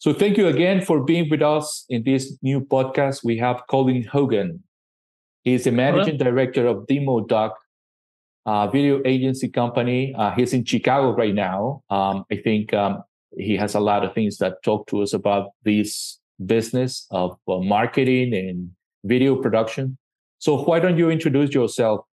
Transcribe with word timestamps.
So 0.00 0.14
thank 0.14 0.38
you 0.38 0.46
again 0.46 0.80
for 0.80 1.04
being 1.04 1.28
with 1.28 1.42
us 1.42 1.84
in 1.90 2.04
this 2.04 2.34
new 2.40 2.62
podcast. 2.62 3.22
We 3.22 3.36
have 3.36 3.60
Colin 3.68 4.02
Hogan. 4.02 4.62
He's 5.42 5.64
the 5.64 5.72
managing 5.72 6.16
Hello. 6.16 6.30
director 6.30 6.66
of 6.66 6.86
Demo 6.86 7.20
Duck, 7.20 7.54
uh, 8.46 8.66
video 8.68 9.02
agency 9.04 9.50
company. 9.50 10.14
Uh, 10.16 10.30
he's 10.30 10.54
in 10.54 10.64
Chicago 10.64 11.14
right 11.14 11.34
now. 11.34 11.82
Um, 11.90 12.24
I 12.32 12.36
think 12.36 12.72
um, 12.72 13.04
he 13.36 13.58
has 13.58 13.74
a 13.74 13.80
lot 13.80 14.02
of 14.02 14.14
things 14.14 14.38
that 14.38 14.62
talk 14.62 14.86
to 14.86 15.02
us 15.02 15.12
about 15.12 15.50
this 15.64 16.18
business 16.46 17.06
of 17.10 17.36
uh, 17.46 17.58
marketing 17.58 18.32
and 18.32 18.70
video 19.04 19.36
production. 19.36 19.98
So 20.38 20.64
why 20.64 20.80
don't 20.80 20.96
you 20.96 21.10
introduce 21.10 21.52
yourself, 21.52 22.06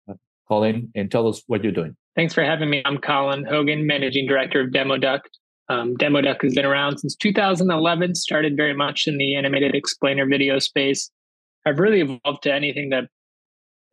Colin, 0.48 0.90
and 0.96 1.08
tell 1.08 1.28
us 1.28 1.40
what 1.46 1.62
you're 1.62 1.70
doing? 1.70 1.96
Thanks 2.16 2.34
for 2.34 2.42
having 2.42 2.68
me. 2.68 2.82
I'm 2.84 2.98
Colin 2.98 3.44
Hogan, 3.44 3.86
managing 3.86 4.26
director 4.26 4.62
of 4.62 4.72
Demo 4.72 4.96
Duck. 4.98 5.22
Um, 5.68 5.96
Demoduck 5.96 6.42
has 6.42 6.54
been 6.54 6.64
around 6.64 6.98
since 6.98 7.16
2011, 7.16 8.14
started 8.14 8.56
very 8.56 8.74
much 8.74 9.06
in 9.06 9.18
the 9.18 9.34
animated 9.34 9.74
explainer 9.74 10.26
video 10.26 10.58
space. 10.58 11.10
I've 11.66 11.80
really 11.80 12.00
evolved 12.00 12.44
to 12.44 12.54
anything 12.54 12.90
that 12.90 13.08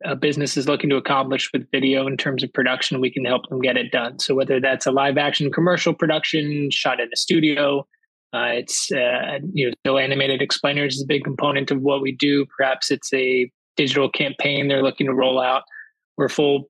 a 0.04 0.14
business 0.14 0.56
is 0.56 0.68
looking 0.68 0.90
to 0.90 0.96
accomplish 0.96 1.50
with 1.52 1.70
video 1.70 2.06
in 2.06 2.16
terms 2.16 2.42
of 2.42 2.52
production, 2.52 3.00
we 3.00 3.10
can 3.10 3.24
help 3.24 3.48
them 3.48 3.60
get 3.60 3.76
it 3.76 3.90
done. 3.90 4.18
So 4.18 4.34
whether 4.34 4.60
that's 4.60 4.86
a 4.86 4.90
live 4.90 5.16
action 5.16 5.50
commercial 5.50 5.94
production 5.94 6.70
shot 6.70 7.00
in 7.00 7.08
a 7.12 7.16
studio, 7.16 7.86
uh, 8.34 8.50
it's 8.52 8.90
uh, 8.92 9.38
you 9.52 9.68
know 9.68 9.74
still 9.80 9.98
animated 9.98 10.42
explainers 10.42 10.96
is 10.96 11.02
a 11.02 11.06
big 11.06 11.24
component 11.24 11.70
of 11.70 11.80
what 11.80 12.02
we 12.02 12.12
do. 12.12 12.46
Perhaps 12.56 12.90
it's 12.90 13.12
a 13.14 13.50
digital 13.76 14.10
campaign 14.10 14.68
they're 14.68 14.82
looking 14.82 15.06
to 15.06 15.14
roll 15.14 15.40
out. 15.40 15.62
We're 16.16 16.28
full 16.28 16.68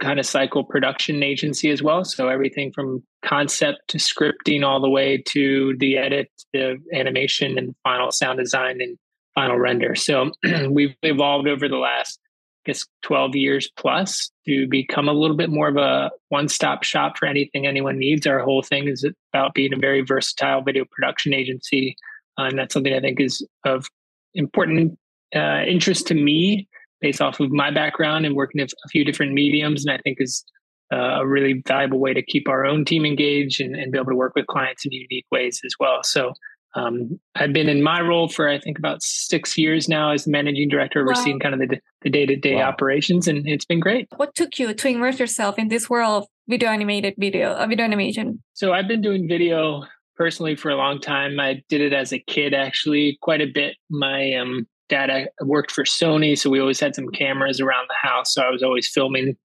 kind 0.00 0.18
of 0.18 0.26
cycle 0.26 0.64
production 0.64 1.22
agency 1.22 1.70
as 1.70 1.82
well. 1.82 2.04
So 2.04 2.28
everything 2.28 2.72
from 2.72 3.02
concept 3.24 3.78
to 3.88 3.98
scripting 3.98 4.64
all 4.64 4.80
the 4.80 4.88
way 4.88 5.22
to 5.28 5.76
the 5.78 5.98
edit, 5.98 6.30
the 6.52 6.78
animation 6.94 7.58
and 7.58 7.74
final 7.82 8.10
sound 8.10 8.38
design 8.38 8.80
and 8.80 8.96
final 9.34 9.58
render. 9.58 9.94
So 9.94 10.30
we've 10.70 10.94
evolved 11.02 11.48
over 11.48 11.68
the 11.68 11.76
last 11.76 12.18
I 12.66 12.72
guess 12.72 12.86
12 13.02 13.36
years 13.36 13.70
plus 13.76 14.30
to 14.46 14.68
become 14.68 15.08
a 15.08 15.14
little 15.14 15.36
bit 15.36 15.48
more 15.48 15.68
of 15.68 15.78
a 15.78 16.10
one-stop 16.28 16.82
shop 16.82 17.16
for 17.16 17.26
anything 17.26 17.66
anyone 17.66 17.98
needs. 17.98 18.26
Our 18.26 18.40
whole 18.40 18.62
thing 18.62 18.86
is 18.86 19.04
about 19.32 19.54
being 19.54 19.72
a 19.72 19.78
very 19.78 20.02
versatile 20.02 20.60
video 20.60 20.84
production 20.90 21.32
agency. 21.32 21.96
Uh, 22.38 22.44
and 22.44 22.58
that's 22.58 22.74
something 22.74 22.92
I 22.92 23.00
think 23.00 23.18
is 23.18 23.46
of 23.64 23.86
important 24.34 24.98
uh, 25.34 25.62
interest 25.66 26.06
to 26.08 26.14
me 26.14 26.68
based 27.00 27.20
off 27.20 27.40
of 27.40 27.50
my 27.50 27.70
background 27.70 28.26
and 28.26 28.34
working 28.34 28.60
with 28.60 28.72
a 28.84 28.88
few 28.88 29.04
different 29.04 29.32
mediums. 29.32 29.84
And 29.84 29.92
I 29.94 29.98
think 30.02 30.18
is 30.20 30.44
uh, 30.92 31.20
a 31.20 31.26
really 31.26 31.62
valuable 31.66 31.98
way 31.98 32.12
to 32.14 32.22
keep 32.22 32.48
our 32.48 32.66
own 32.66 32.84
team 32.84 33.04
engaged 33.04 33.60
and, 33.60 33.76
and, 33.76 33.92
be 33.92 33.98
able 33.98 34.10
to 34.10 34.16
work 34.16 34.32
with 34.34 34.46
clients 34.48 34.84
in 34.84 34.90
unique 34.92 35.26
ways 35.30 35.60
as 35.64 35.72
well. 35.78 36.00
So 36.02 36.32
um, 36.74 37.18
I've 37.34 37.52
been 37.52 37.68
in 37.68 37.82
my 37.82 38.00
role 38.00 38.28
for 38.28 38.48
I 38.48 38.58
think 38.58 38.78
about 38.78 39.02
six 39.02 39.58
years 39.58 39.88
now 39.88 40.12
as 40.12 40.24
the 40.24 40.30
managing 40.30 40.68
director, 40.68 41.02
overseeing 41.02 41.36
wow. 41.36 41.50
kind 41.50 41.62
of 41.62 41.68
the, 41.68 41.80
the 42.02 42.10
day-to-day 42.10 42.56
wow. 42.56 42.62
operations, 42.62 43.26
and 43.26 43.46
it's 43.46 43.64
been 43.64 43.80
great. 43.80 44.08
What 44.16 44.34
took 44.34 44.58
you 44.58 44.72
to 44.72 44.88
immerse 44.88 45.18
yourself 45.18 45.58
in 45.58 45.68
this 45.68 45.90
world 45.90 46.24
of 46.24 46.28
video 46.48 46.70
animated 46.70 47.14
video, 47.18 47.52
uh, 47.52 47.66
video 47.66 47.84
animation? 47.84 48.42
So 48.52 48.72
I've 48.72 48.88
been 48.88 49.02
doing 49.02 49.28
video 49.28 49.82
personally 50.16 50.54
for 50.54 50.70
a 50.70 50.76
long 50.76 51.00
time. 51.00 51.40
I 51.40 51.62
did 51.68 51.80
it 51.80 51.92
as 51.92 52.12
a 52.12 52.18
kid, 52.18 52.54
actually, 52.54 53.18
quite 53.20 53.40
a 53.40 53.46
bit. 53.46 53.74
My 53.88 54.34
um, 54.34 54.68
dad 54.90 55.10
I 55.10 55.28
worked 55.42 55.70
for 55.70 55.84
Sony, 55.84 56.38
so 56.38 56.50
we 56.50 56.60
always 56.60 56.80
had 56.80 56.94
some 56.94 57.08
cameras 57.08 57.60
around 57.60 57.86
the 57.88 58.08
house. 58.08 58.34
So 58.34 58.42
I 58.42 58.50
was 58.50 58.62
always 58.62 58.88
filming 58.88 59.36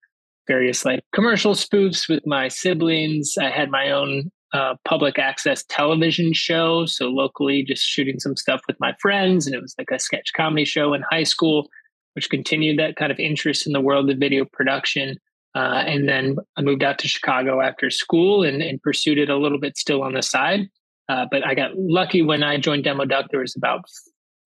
various 0.48 0.86
like 0.86 1.02
commercial 1.14 1.54
spoofs 1.54 2.10
with 2.10 2.26
my 2.28 2.50
siblings. 2.50 3.36
I 3.40 3.50
had 3.50 3.72
my 3.72 3.92
own 3.92 4.32
uh, 4.54 4.76
public 4.86 5.18
access 5.18 5.64
television 5.70 6.34
show. 6.34 6.86
So 6.86 7.08
locally, 7.08 7.64
just 7.64 7.84
shooting 7.84 8.20
some 8.20 8.36
stuff 8.36 8.62
with 8.68 8.78
my 8.80 8.94
friends, 9.02 9.48
and 9.48 9.56
it 9.56 9.62
was 9.62 9.76
like 9.78 9.90
a 9.92 10.00
sketch 10.00 10.32
comedy 10.36 10.66
show 10.66 10.94
in 10.94 11.04
high 11.10 11.24
school, 11.24 11.70
which 12.14 12.30
continued 12.30 12.80
that 12.80 12.96
kind 12.96 13.12
of 13.12 13.20
interest 13.20 13.68
in 13.68 13.74
the 13.74 13.82
world 13.82 14.10
of 14.10 14.18
video 14.18 14.46
production. 14.46 15.18
Uh, 15.56 15.84
and 15.88 16.08
then 16.08 16.36
I 16.58 16.62
moved 16.62 16.84
out 16.84 17.00
to 17.00 17.08
Chicago 17.08 17.62
after 17.62 17.90
school 17.90 18.44
and, 18.44 18.62
and 18.62 18.82
pursued 18.82 19.18
it 19.18 19.30
a 19.30 19.38
little 19.38 19.60
bit 19.60 19.78
still 19.78 20.04
on 20.04 20.14
the 20.14 20.22
side. 20.22 20.68
Uh, 21.08 21.26
but 21.30 21.46
I 21.46 21.54
got 21.54 21.78
lucky 21.78 22.22
when 22.22 22.44
I 22.44 22.58
joined 22.58 22.84
Demo 22.84 23.06
Duck. 23.06 23.28
There 23.32 23.40
was 23.40 23.56
about 23.56 23.86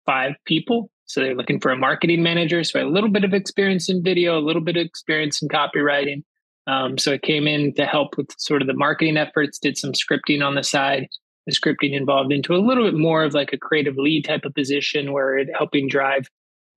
five 0.07 0.33
people, 0.45 0.89
so 1.05 1.21
they're 1.21 1.35
looking 1.35 1.59
for 1.59 1.71
a 1.71 1.77
marketing 1.77 2.23
manager. 2.23 2.63
So 2.63 2.79
I 2.79 2.81
had 2.81 2.89
a 2.89 2.91
little 2.91 3.11
bit 3.11 3.23
of 3.23 3.35
experience 3.35 3.89
in 3.89 4.01
video, 4.01 4.39
a 4.39 4.41
little 4.41 4.63
bit 4.63 4.77
of 4.77 4.85
experience 4.85 5.43
in 5.43 5.49
copywriting, 5.49 6.23
um, 6.67 6.97
so 6.97 7.13
I 7.13 7.17
came 7.17 7.47
in 7.47 7.73
to 7.75 7.85
help 7.85 8.17
with 8.17 8.29
sort 8.37 8.61
of 8.61 8.67
the 8.67 8.73
marketing 8.73 9.17
efforts, 9.17 9.57
did 9.57 9.77
some 9.77 9.93
scripting 9.93 10.45
on 10.45 10.55
the 10.55 10.63
side. 10.63 11.07
The 11.45 11.53
scripting 11.53 11.93
involved 11.93 12.33
into 12.33 12.53
a 12.53 12.59
little 12.59 12.83
bit 12.83 12.99
more 12.99 13.23
of 13.23 13.33
like 13.33 13.53
a 13.53 13.57
creative 13.57 13.95
lead 13.95 14.25
type 14.25 14.43
of 14.43 14.53
position 14.53 15.13
where 15.13 15.37
it 15.37 15.47
helping 15.57 15.87
drive 15.87 16.27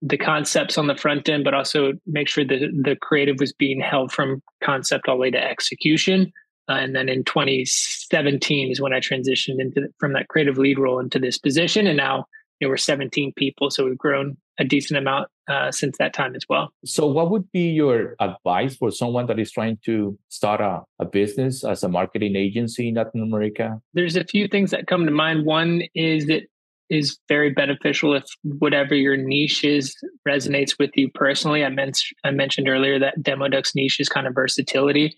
the 0.01 0.17
concepts 0.17 0.77
on 0.77 0.87
the 0.87 0.95
front 0.95 1.27
end, 1.27 1.43
but 1.43 1.53
also 1.53 1.93
make 2.07 2.29
sure 2.29 2.45
that 2.45 2.59
the 2.83 2.95
creative 3.01 3.39
was 3.39 3.51
being 3.51 3.81
held 3.81 4.13
from 4.13 4.41
concept 4.63 5.09
all 5.09 5.17
the 5.17 5.21
way 5.21 5.29
to 5.29 5.37
execution. 5.37 6.31
Uh, 6.69 6.75
and 6.75 6.95
then 6.95 7.09
in 7.09 7.25
2017 7.25 8.71
is 8.71 8.79
when 8.79 8.93
I 8.93 8.99
transitioned 8.99 9.59
into 9.59 9.89
from 9.99 10.13
that 10.13 10.29
creative 10.29 10.57
lead 10.57 10.79
role 10.79 10.99
into 10.99 11.19
this 11.19 11.37
position. 11.37 11.85
And 11.85 11.97
now 11.97 12.25
you 12.61 12.67
know, 12.67 12.69
we're 12.69 12.77
17 12.77 13.33
people, 13.35 13.71
so 13.71 13.85
we've 13.85 13.97
grown 13.97 14.37
a 14.59 14.63
decent 14.63 14.97
amount 14.97 15.27
uh, 15.49 15.71
since 15.71 15.97
that 15.97 16.13
time 16.13 16.35
as 16.35 16.45
well. 16.47 16.71
So, 16.85 17.07
what 17.07 17.31
would 17.31 17.51
be 17.51 17.69
your 17.71 18.15
advice 18.19 18.75
for 18.75 18.91
someone 18.91 19.25
that 19.25 19.39
is 19.39 19.51
trying 19.51 19.79
to 19.85 20.17
start 20.29 20.61
a, 20.61 20.81
a 20.99 21.05
business 21.05 21.63
as 21.63 21.83
a 21.83 21.89
marketing 21.89 22.35
agency 22.35 22.89
in 22.89 22.95
Latin 22.95 23.23
America? 23.23 23.81
There's 23.95 24.15
a 24.15 24.23
few 24.23 24.47
things 24.47 24.69
that 24.71 24.85
come 24.85 25.05
to 25.05 25.11
mind. 25.11 25.45
One 25.45 25.81
is 25.95 26.29
it 26.29 26.49
is 26.91 27.17
very 27.27 27.49
beneficial 27.49 28.13
if 28.13 28.25
whatever 28.43 28.93
your 28.93 29.17
niche 29.17 29.63
is 29.63 29.95
resonates 30.27 30.77
with 30.77 30.91
you 30.95 31.09
personally. 31.15 31.63
I, 31.65 31.69
men- 31.69 31.93
I 32.23 32.31
mentioned 32.31 32.67
earlier 32.67 32.99
that 32.99 33.23
Demo 33.23 33.47
Duck's 33.47 33.73
niche 33.73 33.99
is 33.99 34.09
kind 34.09 34.27
of 34.27 34.35
versatility. 34.35 35.17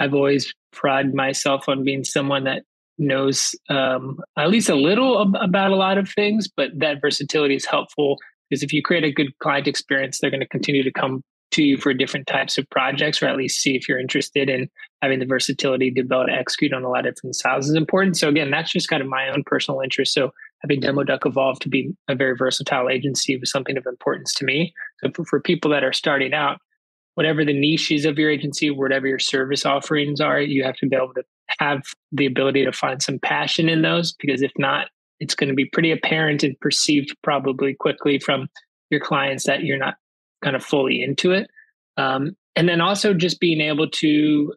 I've 0.00 0.14
always 0.14 0.54
prided 0.72 1.12
myself 1.12 1.68
on 1.68 1.84
being 1.84 2.04
someone 2.04 2.44
that 2.44 2.62
knows 2.98 3.54
um, 3.68 4.18
at 4.36 4.50
least 4.50 4.68
a 4.68 4.74
little 4.74 5.20
ab- 5.20 5.42
about 5.42 5.70
a 5.70 5.76
lot 5.76 5.98
of 5.98 6.08
things, 6.10 6.48
but 6.48 6.70
that 6.78 7.00
versatility 7.00 7.54
is 7.54 7.64
helpful 7.64 8.16
because 8.48 8.62
if 8.62 8.72
you 8.72 8.82
create 8.82 9.04
a 9.04 9.12
good 9.12 9.36
client 9.38 9.68
experience, 9.68 10.18
they're 10.18 10.30
going 10.30 10.40
to 10.40 10.48
continue 10.48 10.82
to 10.82 10.92
come 10.92 11.22
to 11.50 11.62
you 11.62 11.76
for 11.76 11.94
different 11.94 12.26
types 12.26 12.58
of 12.58 12.68
projects, 12.70 13.22
or 13.22 13.26
at 13.26 13.36
least 13.36 13.60
see 13.60 13.74
if 13.74 13.88
you're 13.88 13.98
interested 13.98 14.50
in 14.50 14.68
having 15.02 15.18
the 15.18 15.26
versatility 15.26 15.90
to 15.90 16.02
be 16.02 16.14
able 16.14 16.26
to 16.26 16.32
execute 16.32 16.72
on 16.72 16.84
a 16.84 16.90
lot 16.90 17.06
of 17.06 17.14
different 17.14 17.36
styles 17.36 17.68
is 17.68 17.74
important. 17.74 18.16
So 18.16 18.28
again, 18.28 18.50
that's 18.50 18.72
just 18.72 18.88
kind 18.88 19.02
of 19.02 19.08
my 19.08 19.28
own 19.30 19.44
personal 19.46 19.80
interest. 19.80 20.12
So 20.12 20.30
having 20.60 20.80
Demo 20.80 21.04
Duck 21.04 21.24
evolve 21.24 21.58
to 21.60 21.68
be 21.68 21.94
a 22.08 22.14
very 22.14 22.36
versatile 22.36 22.90
agency 22.90 23.36
was 23.36 23.50
something 23.50 23.76
of 23.76 23.86
importance 23.86 24.34
to 24.34 24.44
me. 24.44 24.74
So 24.98 25.10
for, 25.14 25.24
for 25.24 25.40
people 25.40 25.70
that 25.70 25.84
are 25.84 25.92
starting 25.92 26.34
out, 26.34 26.58
whatever 27.14 27.44
the 27.44 27.58
niches 27.58 28.04
of 28.04 28.18
your 28.18 28.30
agency, 28.30 28.70
whatever 28.70 29.06
your 29.06 29.18
service 29.18 29.64
offerings 29.64 30.20
are, 30.20 30.40
you 30.40 30.64
have 30.64 30.76
to 30.76 30.86
be 30.86 30.96
able 30.96 31.14
to 31.14 31.24
have 31.58 31.82
the 32.12 32.26
ability 32.26 32.64
to 32.64 32.72
find 32.72 33.02
some 33.02 33.18
passion 33.18 33.68
in 33.68 33.82
those 33.82 34.14
because 34.18 34.42
if 34.42 34.52
not, 34.58 34.88
it's 35.20 35.34
going 35.34 35.48
to 35.48 35.54
be 35.54 35.64
pretty 35.66 35.90
apparent 35.90 36.42
and 36.42 36.58
perceived 36.60 37.14
probably 37.22 37.74
quickly 37.74 38.18
from 38.18 38.48
your 38.90 39.00
clients 39.00 39.46
that 39.46 39.62
you're 39.62 39.78
not 39.78 39.94
kind 40.42 40.56
of 40.56 40.64
fully 40.64 41.02
into 41.02 41.32
it. 41.32 41.48
Um, 41.96 42.36
and 42.54 42.68
then 42.68 42.80
also 42.80 43.14
just 43.14 43.40
being 43.40 43.60
able 43.60 43.88
to 43.88 44.52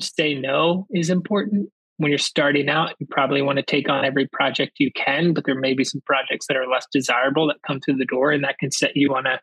say 0.00 0.34
no 0.34 0.86
is 0.90 1.10
important. 1.10 1.68
When 1.98 2.10
you're 2.10 2.18
starting 2.18 2.68
out, 2.68 2.94
you 2.98 3.06
probably 3.08 3.42
want 3.42 3.58
to 3.58 3.62
take 3.62 3.88
on 3.88 4.04
every 4.04 4.26
project 4.28 4.72
you 4.78 4.90
can, 4.96 5.32
but 5.32 5.44
there 5.44 5.54
may 5.54 5.74
be 5.74 5.84
some 5.84 6.00
projects 6.06 6.46
that 6.48 6.56
are 6.56 6.66
less 6.66 6.86
desirable 6.92 7.46
that 7.48 7.62
come 7.66 7.80
through 7.80 7.96
the 7.96 8.04
door, 8.04 8.32
and 8.32 8.42
that 8.42 8.58
can 8.58 8.72
set 8.72 8.96
you 8.96 9.14
on 9.14 9.26
a 9.26 9.40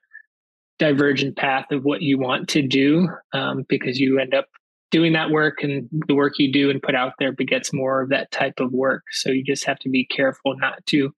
divergent 0.77 1.37
path 1.37 1.71
of 1.71 1.83
what 1.83 2.01
you 2.01 2.17
want 2.17 2.49
to 2.49 2.61
do 2.61 3.07
um, 3.33 3.63
because 3.69 3.99
you 3.99 4.19
end 4.19 4.33
up 4.33 4.47
doing 4.91 5.13
that 5.13 5.31
work 5.31 5.63
and 5.63 5.89
the 6.07 6.15
work 6.15 6.33
you 6.37 6.51
do 6.51 6.69
and 6.69 6.81
put 6.81 6.95
out 6.95 7.13
there 7.17 7.31
begets 7.31 7.73
more 7.73 8.01
of 8.01 8.09
that 8.09 8.29
type 8.31 8.59
of 8.59 8.71
work. 8.71 9.03
So 9.11 9.31
you 9.31 9.43
just 9.43 9.65
have 9.65 9.79
to 9.79 9.89
be 9.89 10.05
careful 10.05 10.55
not 10.57 10.85
to 10.87 11.11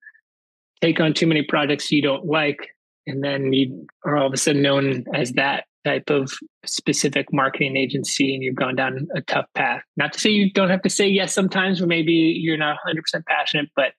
take 0.80 1.00
on 1.00 1.12
too 1.12 1.26
many 1.26 1.42
projects 1.42 1.90
you 1.90 2.00
don't 2.00 2.24
like. 2.24 2.68
And 3.06 3.22
then 3.22 3.52
you 3.52 3.86
are 4.04 4.16
all 4.16 4.28
of 4.28 4.32
a 4.32 4.36
sudden 4.36 4.62
known 4.62 5.04
as 5.12 5.32
that 5.32 5.64
type 5.84 6.08
of 6.08 6.32
specific 6.64 7.30
marketing 7.32 7.76
agency 7.76 8.34
and 8.34 8.42
you've 8.42 8.54
gone 8.54 8.76
down 8.76 9.06
a 9.14 9.20
tough 9.22 9.46
path. 9.54 9.82
Not 9.96 10.14
to 10.14 10.20
say 10.20 10.30
you 10.30 10.50
don't 10.52 10.70
have 10.70 10.82
to 10.82 10.90
say 10.90 11.06
yes 11.06 11.34
sometimes, 11.34 11.82
or 11.82 11.86
maybe 11.86 12.12
you're 12.12 12.56
not 12.56 12.78
100% 12.86 13.26
passionate, 13.26 13.68
but 13.76 13.92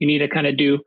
you 0.00 0.06
need 0.06 0.18
to 0.18 0.28
kind 0.28 0.46
of 0.46 0.56
do 0.56 0.78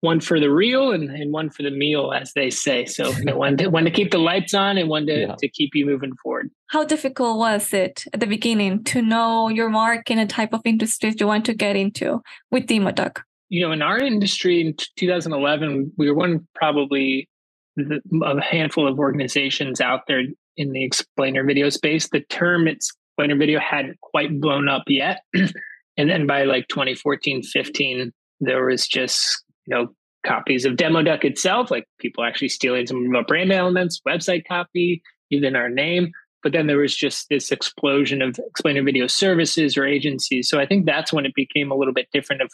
one 0.00 0.20
for 0.20 0.40
the 0.40 0.50
real 0.50 0.92
and, 0.92 1.10
and 1.10 1.32
one 1.32 1.50
for 1.50 1.62
the 1.62 1.70
meal, 1.70 2.12
as 2.12 2.32
they 2.32 2.50
say. 2.50 2.86
So 2.86 3.10
you 3.10 3.24
know, 3.24 3.36
one 3.36 3.56
to, 3.58 3.68
one 3.68 3.84
to 3.84 3.90
keep 3.90 4.10
the 4.10 4.18
lights 4.18 4.54
on 4.54 4.78
and 4.78 4.88
one 4.88 5.06
to, 5.06 5.20
yeah. 5.20 5.34
to 5.38 5.48
keep 5.48 5.74
you 5.74 5.84
moving 5.84 6.14
forward. 6.22 6.50
How 6.68 6.84
difficult 6.84 7.38
was 7.38 7.72
it 7.72 8.04
at 8.12 8.20
the 8.20 8.26
beginning 8.26 8.84
to 8.84 9.02
know 9.02 9.48
your 9.48 9.68
mark 9.68 10.10
in 10.10 10.18
a 10.18 10.26
type 10.26 10.54
of 10.54 10.62
industries 10.64 11.16
you 11.20 11.26
want 11.26 11.44
to 11.46 11.54
get 11.54 11.76
into 11.76 12.22
with 12.50 12.66
Demo 12.66 12.92
Duck? 12.92 13.24
You 13.50 13.66
know, 13.66 13.72
in 13.72 13.82
our 13.82 13.98
industry 13.98 14.60
in 14.60 14.74
2011, 14.96 15.92
we 15.98 16.08
were 16.08 16.16
one 16.16 16.46
probably 16.54 17.28
the, 17.76 18.00
a 18.24 18.40
handful 18.40 18.88
of 18.88 18.98
organizations 18.98 19.80
out 19.80 20.02
there 20.08 20.22
in 20.56 20.72
the 20.72 20.84
explainer 20.84 21.44
video 21.44 21.68
space. 21.68 22.08
The 22.08 22.20
term 22.20 22.68
explainer 22.68 23.36
video 23.36 23.60
hadn't 23.60 24.00
quite 24.00 24.40
blown 24.40 24.68
up 24.68 24.84
yet. 24.86 25.22
and 25.34 26.08
then 26.08 26.26
by 26.26 26.44
like 26.44 26.68
2014, 26.68 27.42
15, 27.42 28.12
there 28.40 28.64
was 28.64 28.86
just 28.86 29.44
you 29.66 29.74
know 29.74 29.88
copies 30.24 30.64
of 30.64 30.76
demo 30.76 31.02
duck 31.02 31.24
itself, 31.24 31.70
like 31.70 31.86
people 31.98 32.24
actually 32.24 32.48
stealing 32.48 32.86
some 32.86 33.06
of 33.06 33.14
our 33.14 33.24
brand 33.24 33.52
elements, 33.52 34.00
website 34.06 34.46
copy, 34.46 35.02
even 35.30 35.56
our 35.56 35.68
name. 35.68 36.10
But 36.42 36.52
then 36.52 36.66
there 36.66 36.78
was 36.78 36.96
just 36.96 37.28
this 37.28 37.52
explosion 37.52 38.22
of 38.22 38.38
explainer 38.38 38.82
video 38.82 39.06
services 39.06 39.76
or 39.76 39.86
agencies. 39.86 40.48
So 40.48 40.58
I 40.58 40.66
think 40.66 40.86
that's 40.86 41.12
when 41.12 41.26
it 41.26 41.34
became 41.34 41.70
a 41.70 41.74
little 41.74 41.92
bit 41.92 42.08
different 42.12 42.42
of 42.42 42.50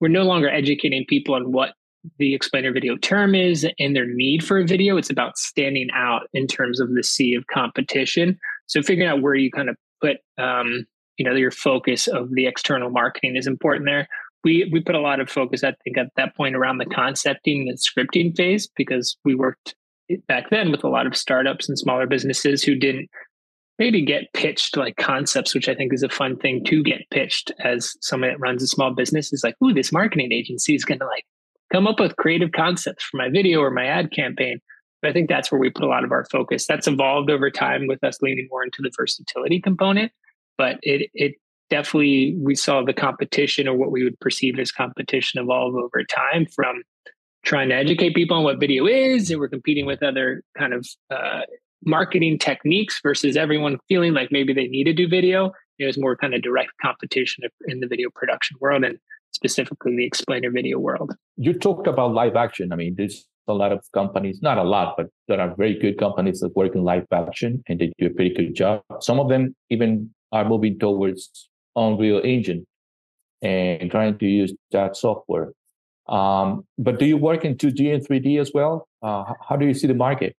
we're 0.00 0.08
no 0.08 0.22
longer 0.22 0.48
educating 0.48 1.04
people 1.08 1.34
on 1.34 1.52
what 1.52 1.74
the 2.18 2.34
explainer 2.34 2.72
video 2.72 2.96
term 2.96 3.34
is 3.34 3.66
and 3.78 3.94
their 3.94 4.06
need 4.06 4.42
for 4.42 4.58
a 4.58 4.66
video. 4.66 4.96
It's 4.96 5.10
about 5.10 5.36
standing 5.36 5.88
out 5.94 6.22
in 6.32 6.46
terms 6.46 6.80
of 6.80 6.92
the 6.94 7.04
sea 7.04 7.34
of 7.34 7.46
competition. 7.48 8.38
So 8.66 8.82
figuring 8.82 9.08
out 9.08 9.22
where 9.22 9.34
you 9.34 9.50
kind 9.50 9.68
of 9.68 9.76
put 10.00 10.16
um, 10.38 10.86
you 11.18 11.24
know 11.24 11.34
your 11.34 11.50
focus 11.50 12.08
of 12.08 12.30
the 12.34 12.46
external 12.46 12.90
marketing 12.90 13.36
is 13.36 13.46
important 13.46 13.86
there 13.86 14.08
we 14.44 14.68
we 14.72 14.80
put 14.80 14.94
a 14.94 15.00
lot 15.00 15.20
of 15.20 15.28
focus 15.28 15.64
i 15.64 15.74
think 15.84 15.98
at 15.98 16.08
that 16.16 16.34
point 16.36 16.56
around 16.56 16.78
the 16.78 16.86
concepting 16.86 17.68
and 17.68 17.78
scripting 17.78 18.36
phase 18.36 18.68
because 18.76 19.16
we 19.24 19.34
worked 19.34 19.74
back 20.26 20.50
then 20.50 20.70
with 20.70 20.84
a 20.84 20.88
lot 20.88 21.06
of 21.06 21.16
startups 21.16 21.68
and 21.68 21.78
smaller 21.78 22.06
businesses 22.06 22.62
who 22.62 22.74
didn't 22.74 23.08
maybe 23.78 24.02
get 24.02 24.32
pitched 24.34 24.76
like 24.76 24.96
concepts 24.96 25.54
which 25.54 25.68
i 25.68 25.74
think 25.74 25.92
is 25.92 26.02
a 26.02 26.08
fun 26.08 26.36
thing 26.36 26.64
to 26.64 26.82
get 26.82 27.08
pitched 27.10 27.52
as 27.62 27.94
someone 28.00 28.30
that 28.30 28.40
runs 28.40 28.62
a 28.62 28.66
small 28.66 28.92
business. 28.92 29.32
Is 29.32 29.44
like 29.44 29.56
ooh 29.62 29.72
this 29.72 29.92
marketing 29.92 30.32
agency 30.32 30.74
is 30.74 30.84
going 30.84 31.00
to 31.00 31.06
like 31.06 31.24
come 31.72 31.86
up 31.86 32.00
with 32.00 32.16
creative 32.16 32.52
concepts 32.52 33.04
for 33.04 33.16
my 33.16 33.28
video 33.28 33.60
or 33.60 33.70
my 33.70 33.86
ad 33.86 34.10
campaign. 34.12 34.60
But 35.00 35.10
i 35.10 35.12
think 35.12 35.28
that's 35.28 35.50
where 35.50 35.60
we 35.60 35.70
put 35.70 35.84
a 35.84 35.88
lot 35.88 36.04
of 36.04 36.12
our 36.12 36.24
focus. 36.26 36.66
That's 36.66 36.86
evolved 36.86 37.30
over 37.30 37.50
time 37.50 37.86
with 37.86 38.02
us 38.04 38.20
leaning 38.20 38.48
more 38.50 38.64
into 38.64 38.82
the 38.82 38.90
versatility 38.96 39.60
component 39.60 40.12
but 40.60 40.78
it 40.82 41.10
it 41.14 41.36
definitely 41.70 42.36
we 42.38 42.54
saw 42.54 42.84
the 42.84 42.92
competition 42.92 43.66
or 43.66 43.76
what 43.76 43.90
we 43.90 44.04
would 44.04 44.18
perceive 44.20 44.58
as 44.58 44.70
competition 44.70 45.40
evolve 45.40 45.74
over 45.74 46.04
time 46.04 46.46
from 46.54 46.82
trying 47.44 47.68
to 47.70 47.74
educate 47.74 48.14
people 48.14 48.36
on 48.36 48.44
what 48.44 48.60
video 48.60 48.86
is 48.86 49.30
and 49.30 49.40
we're 49.40 49.48
competing 49.48 49.86
with 49.86 50.02
other 50.02 50.42
kind 50.58 50.74
of 50.74 50.86
uh, 51.10 51.40
marketing 51.84 52.38
techniques 52.38 53.00
versus 53.02 53.36
everyone 53.36 53.78
feeling 53.88 54.12
like 54.12 54.30
maybe 54.30 54.52
they 54.52 54.66
need 54.66 54.84
to 54.84 54.92
do 54.92 55.08
video. 55.08 55.52
It 55.78 55.86
was 55.86 55.96
more 55.96 56.16
kind 56.16 56.34
of 56.34 56.42
direct 56.42 56.72
competition 56.82 57.44
in 57.66 57.80
the 57.80 57.86
video 57.86 58.10
production 58.14 58.58
world 58.60 58.84
and 58.84 58.98
specifically 59.30 59.96
the 59.96 60.04
explainer 60.04 60.50
video 60.50 60.78
world. 60.78 61.14
You 61.36 61.54
talked 61.54 61.86
about 61.86 62.12
live 62.12 62.36
action. 62.36 62.72
I 62.72 62.76
mean 62.76 62.94
there's 62.98 63.26
a 63.48 63.54
lot 63.54 63.72
of 63.72 63.84
companies 63.94 64.40
not 64.42 64.58
a 64.58 64.62
lot 64.62 64.94
but 64.96 65.06
there 65.26 65.40
are 65.40 65.54
very 65.56 65.78
good 65.78 65.98
companies 65.98 66.40
that 66.40 66.54
work 66.54 66.74
in 66.74 66.84
live 66.84 67.06
action 67.12 67.62
and 67.68 67.80
they 67.80 67.92
do 67.98 68.06
a 68.06 68.10
pretty 68.10 68.34
good 68.34 68.54
job. 68.54 68.82
Some 69.00 69.18
of 69.18 69.28
them 69.28 69.56
even 69.70 70.10
are 70.32 70.44
moving 70.44 70.78
towards 70.78 71.49
Unreal 71.76 72.20
Engine 72.24 72.66
and 73.42 73.90
trying 73.90 74.18
to 74.18 74.26
use 74.26 74.54
that 74.72 74.96
software. 74.96 75.52
Um, 76.08 76.66
but 76.78 76.98
do 76.98 77.06
you 77.06 77.16
work 77.16 77.44
in 77.44 77.56
2D 77.56 77.94
and 77.94 78.06
3D 78.06 78.40
as 78.40 78.50
well? 78.52 78.88
Uh, 79.02 79.32
how 79.48 79.56
do 79.56 79.66
you 79.66 79.74
see 79.74 79.86
the 79.86 79.94
market? 79.94 80.36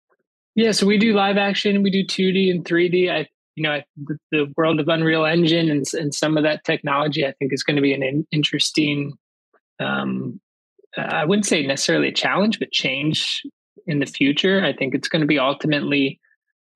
Yeah, 0.55 0.73
so 0.73 0.87
we 0.87 0.99
do 0.99 1.15
live 1.15 1.37
action, 1.37 1.83
we 1.83 1.91
do 1.91 2.05
2D 2.05 2.51
and 2.51 2.65
3D. 2.65 3.11
I, 3.11 3.29
you 3.55 3.63
know, 3.63 3.73
I, 3.73 3.85
the, 3.97 4.17
the, 4.33 4.53
world 4.57 4.81
of 4.81 4.89
Unreal 4.89 5.25
Engine 5.25 5.71
and, 5.71 5.85
and 5.95 6.15
some 6.15 6.37
of 6.37 6.43
that 6.43 6.65
technology, 6.65 7.25
I 7.25 7.33
think 7.39 7.53
is 7.53 7.63
going 7.63 7.77
to 7.77 7.83
be 7.83 7.95
an 7.95 8.03
in, 8.03 8.27
interesting. 8.33 9.13
Um, 9.79 10.41
I 10.97 11.25
wouldn't 11.25 11.47
say 11.47 11.65
necessarily 11.65 12.09
a 12.09 12.13
challenge, 12.13 12.59
but 12.59 12.73
change 12.73 13.43
in 13.87 14.01
the 14.01 14.07
future. 14.07 14.65
I 14.65 14.73
think 14.73 14.95
it's 14.95 15.09
going 15.09 15.21
to 15.21 15.27
be 15.27 15.39
ultimately 15.39 16.20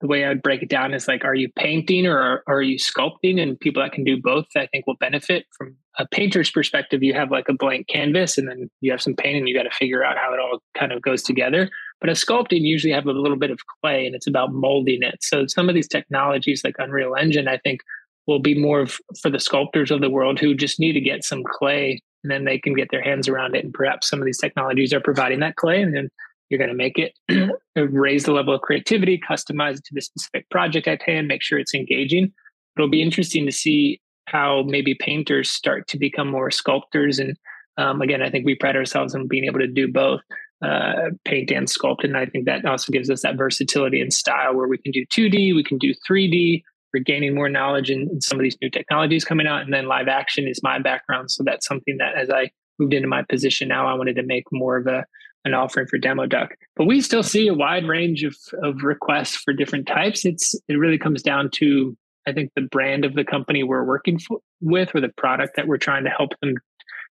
the 0.04 0.08
way 0.08 0.22
I 0.22 0.28
would 0.28 0.42
break 0.42 0.62
it 0.62 0.68
down 0.68 0.92
is 0.92 1.08
like, 1.08 1.24
are 1.24 1.34
you 1.34 1.48
painting 1.56 2.06
or 2.06 2.42
are, 2.46 2.60
you 2.60 2.76
sculpting? 2.76 3.40
And 3.40 3.58
people 3.58 3.82
that 3.82 3.92
can 3.92 4.04
do 4.04 4.20
both, 4.20 4.44
I 4.54 4.66
think, 4.66 4.86
will 4.86 4.98
benefit 5.00 5.46
from 5.56 5.76
a 5.98 6.06
painter's 6.06 6.50
perspective. 6.50 7.02
You 7.02 7.14
have 7.14 7.30
like 7.30 7.48
a 7.48 7.54
blank 7.54 7.88
canvas, 7.88 8.36
and 8.36 8.46
then 8.46 8.68
you 8.82 8.90
have 8.90 9.00
some 9.00 9.14
paint, 9.14 9.38
and 9.38 9.48
you 9.48 9.56
got 9.56 9.62
to 9.62 9.70
figure 9.70 10.04
out 10.04 10.18
how 10.18 10.34
it 10.34 10.38
all 10.38 10.58
kind 10.76 10.92
of 10.92 11.00
goes 11.00 11.22
together. 11.22 11.70
But 12.02 12.10
a 12.10 12.12
sculpting 12.12 12.60
usually 12.60 12.92
have 12.92 13.06
a 13.06 13.12
little 13.12 13.38
bit 13.38 13.50
of 13.50 13.60
clay, 13.80 14.04
and 14.04 14.14
it's 14.14 14.26
about 14.26 14.52
molding 14.52 15.02
it. 15.02 15.20
So 15.22 15.46
some 15.46 15.70
of 15.70 15.74
these 15.74 15.88
technologies, 15.88 16.60
like 16.64 16.76
Unreal 16.78 17.16
Engine, 17.18 17.48
I 17.48 17.56
think, 17.56 17.80
will 18.26 18.40
be 18.40 18.60
more 18.60 18.80
of, 18.80 18.98
for 19.22 19.30
the 19.30 19.40
sculptors 19.40 19.90
of 19.90 20.02
the 20.02 20.10
world 20.10 20.38
who 20.38 20.54
just 20.54 20.78
need 20.78 20.92
to 20.92 21.00
get 21.00 21.24
some 21.24 21.42
clay, 21.44 22.02
and 22.22 22.30
then 22.30 22.44
they 22.44 22.58
can 22.58 22.74
get 22.74 22.90
their 22.90 23.02
hands 23.02 23.26
around 23.26 23.56
it. 23.56 23.64
And 23.64 23.72
perhaps 23.72 24.10
some 24.10 24.18
of 24.18 24.26
these 24.26 24.38
technologies 24.38 24.92
are 24.92 25.00
providing 25.00 25.40
that 25.40 25.56
clay, 25.56 25.80
and 25.80 25.96
then 25.96 26.10
you're 26.48 26.58
going 26.58 26.70
to 26.70 26.76
make 26.76 26.98
it 26.98 27.12
raise 27.76 28.24
the 28.24 28.32
level 28.32 28.54
of 28.54 28.60
creativity, 28.60 29.20
customize 29.28 29.78
it 29.78 29.84
to 29.84 29.94
the 29.94 30.00
specific 30.00 30.48
project 30.50 30.86
at 30.86 31.02
hand, 31.02 31.28
make 31.28 31.42
sure 31.42 31.58
it's 31.58 31.74
engaging. 31.74 32.32
It'll 32.76 32.90
be 32.90 33.02
interesting 33.02 33.46
to 33.46 33.52
see 33.52 34.00
how 34.26 34.62
maybe 34.66 34.94
painters 34.94 35.50
start 35.50 35.86
to 35.88 35.98
become 35.98 36.28
more 36.28 36.50
sculptors. 36.50 37.18
And 37.18 37.36
um, 37.76 38.00
again, 38.02 38.22
I 38.22 38.30
think 38.30 38.46
we 38.46 38.54
pride 38.54 38.76
ourselves 38.76 39.14
on 39.14 39.28
being 39.28 39.44
able 39.44 39.60
to 39.60 39.66
do 39.66 39.90
both 39.90 40.20
uh, 40.62 41.10
paint 41.24 41.50
and 41.50 41.66
sculpt. 41.66 42.04
And 42.04 42.16
I 42.16 42.26
think 42.26 42.46
that 42.46 42.64
also 42.64 42.90
gives 42.90 43.10
us 43.10 43.22
that 43.22 43.36
versatility 43.36 44.00
and 44.00 44.12
style 44.12 44.54
where 44.54 44.68
we 44.68 44.78
can 44.78 44.92
do 44.92 45.04
2D, 45.06 45.54
we 45.54 45.64
can 45.64 45.78
do 45.78 45.94
3D. 46.08 46.62
We're 46.92 47.02
gaining 47.02 47.34
more 47.34 47.48
knowledge 47.48 47.90
in, 47.90 48.08
in 48.10 48.20
some 48.20 48.38
of 48.38 48.44
these 48.44 48.56
new 48.62 48.70
technologies 48.70 49.24
coming 49.24 49.46
out. 49.46 49.62
And 49.62 49.72
then 49.72 49.86
live 49.86 50.08
action 50.08 50.46
is 50.46 50.62
my 50.62 50.78
background. 50.78 51.30
So 51.30 51.42
that's 51.44 51.66
something 51.66 51.96
that 51.98 52.14
as 52.14 52.30
I 52.30 52.50
moved 52.78 52.94
into 52.94 53.08
my 53.08 53.22
position 53.22 53.68
now, 53.68 53.86
I 53.86 53.94
wanted 53.94 54.16
to 54.16 54.22
make 54.22 54.44
more 54.52 54.76
of 54.76 54.86
a 54.86 55.04
an 55.44 55.54
offering 55.54 55.86
for 55.86 55.98
demo 55.98 56.26
duck. 56.26 56.54
But 56.76 56.86
we 56.86 57.00
still 57.00 57.22
see 57.22 57.48
a 57.48 57.54
wide 57.54 57.86
range 57.86 58.24
of, 58.24 58.36
of 58.62 58.82
requests 58.82 59.36
for 59.36 59.52
different 59.52 59.86
types. 59.86 60.24
It's 60.24 60.54
it 60.68 60.74
really 60.74 60.98
comes 60.98 61.22
down 61.22 61.50
to 61.54 61.96
I 62.26 62.32
think 62.32 62.52
the 62.54 62.62
brand 62.62 63.04
of 63.04 63.14
the 63.14 63.24
company 63.24 63.62
we're 63.62 63.84
working 63.84 64.18
for, 64.18 64.38
with 64.60 64.94
or 64.94 65.00
the 65.00 65.12
product 65.16 65.56
that 65.56 65.66
we're 65.66 65.76
trying 65.76 66.04
to 66.04 66.10
help 66.10 66.30
them 66.40 66.54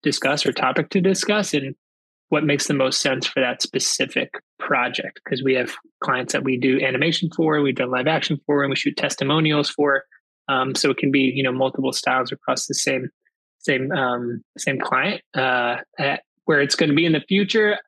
discuss 0.03 0.47
or 0.47 0.53
topic 0.53 0.91
to 0.91 1.01
discuss 1.01 1.53
and 1.53 1.75
what 2.29 2.45
makes 2.45 2.69
the 2.69 2.75
most 2.75 3.03
sense 3.03 3.27
for 3.27 3.41
that 3.41 3.61
specific 3.61 4.31
project. 4.61 5.21
Because 5.25 5.43
we 5.43 5.55
have 5.55 5.75
clients 6.03 6.33
that 6.33 6.45
we 6.45 6.57
do 6.57 6.81
animation 6.81 7.29
for 7.35 7.61
we've 7.61 7.75
done 7.75 7.91
live 7.91 8.07
action 8.07 8.39
for 8.47 8.63
and 8.63 8.71
we 8.71 8.77
shoot 8.77 8.97
testimonials 8.97 9.69
for. 9.69 10.05
Um, 10.49 10.75
so 10.75 10.91
it 10.91 10.97
can 10.97 11.11
be 11.11 11.33
you 11.35 11.43
know 11.43 11.53
multiple 11.53 11.93
styles 11.93 12.33
across 12.33 12.67
the 12.67 12.75
same 12.75 13.09
same 13.59 13.91
um, 13.93 14.43
same 14.57 14.79
client 14.79 15.23
uh, 15.35 15.77
at, 15.99 16.23
where 16.45 16.61
it's 16.61 16.75
going 16.75 16.91
to 16.91 16.97
be 16.97 17.07
in 17.07 17.13
the 17.13 17.21
future 17.29 17.79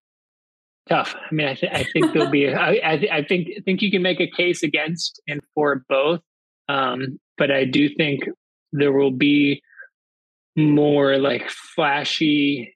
tough. 0.89 1.15
I 1.15 1.35
mean, 1.35 1.49
I, 1.49 1.55
th- 1.55 1.73
I 1.73 1.85
think 1.93 2.13
there'll 2.13 2.31
be. 2.31 2.53
I, 2.53 2.73
I, 2.73 3.09
I 3.13 3.25
think 3.25 3.49
think 3.65 3.83
you 3.83 3.91
can 3.91 4.03
make 4.03 4.21
a 4.21 4.31
case 4.31 4.63
against 4.63 5.21
and 5.29 5.41
for 5.55 5.85
both, 5.89 6.21
um, 6.69 7.19
but 7.39 7.51
I 7.51 7.65
do 7.65 7.89
think 7.95 8.25
there 8.73 8.93
will 8.93 9.11
be 9.11 9.63
more 10.57 11.19
like 11.19 11.49
flashy 11.49 12.75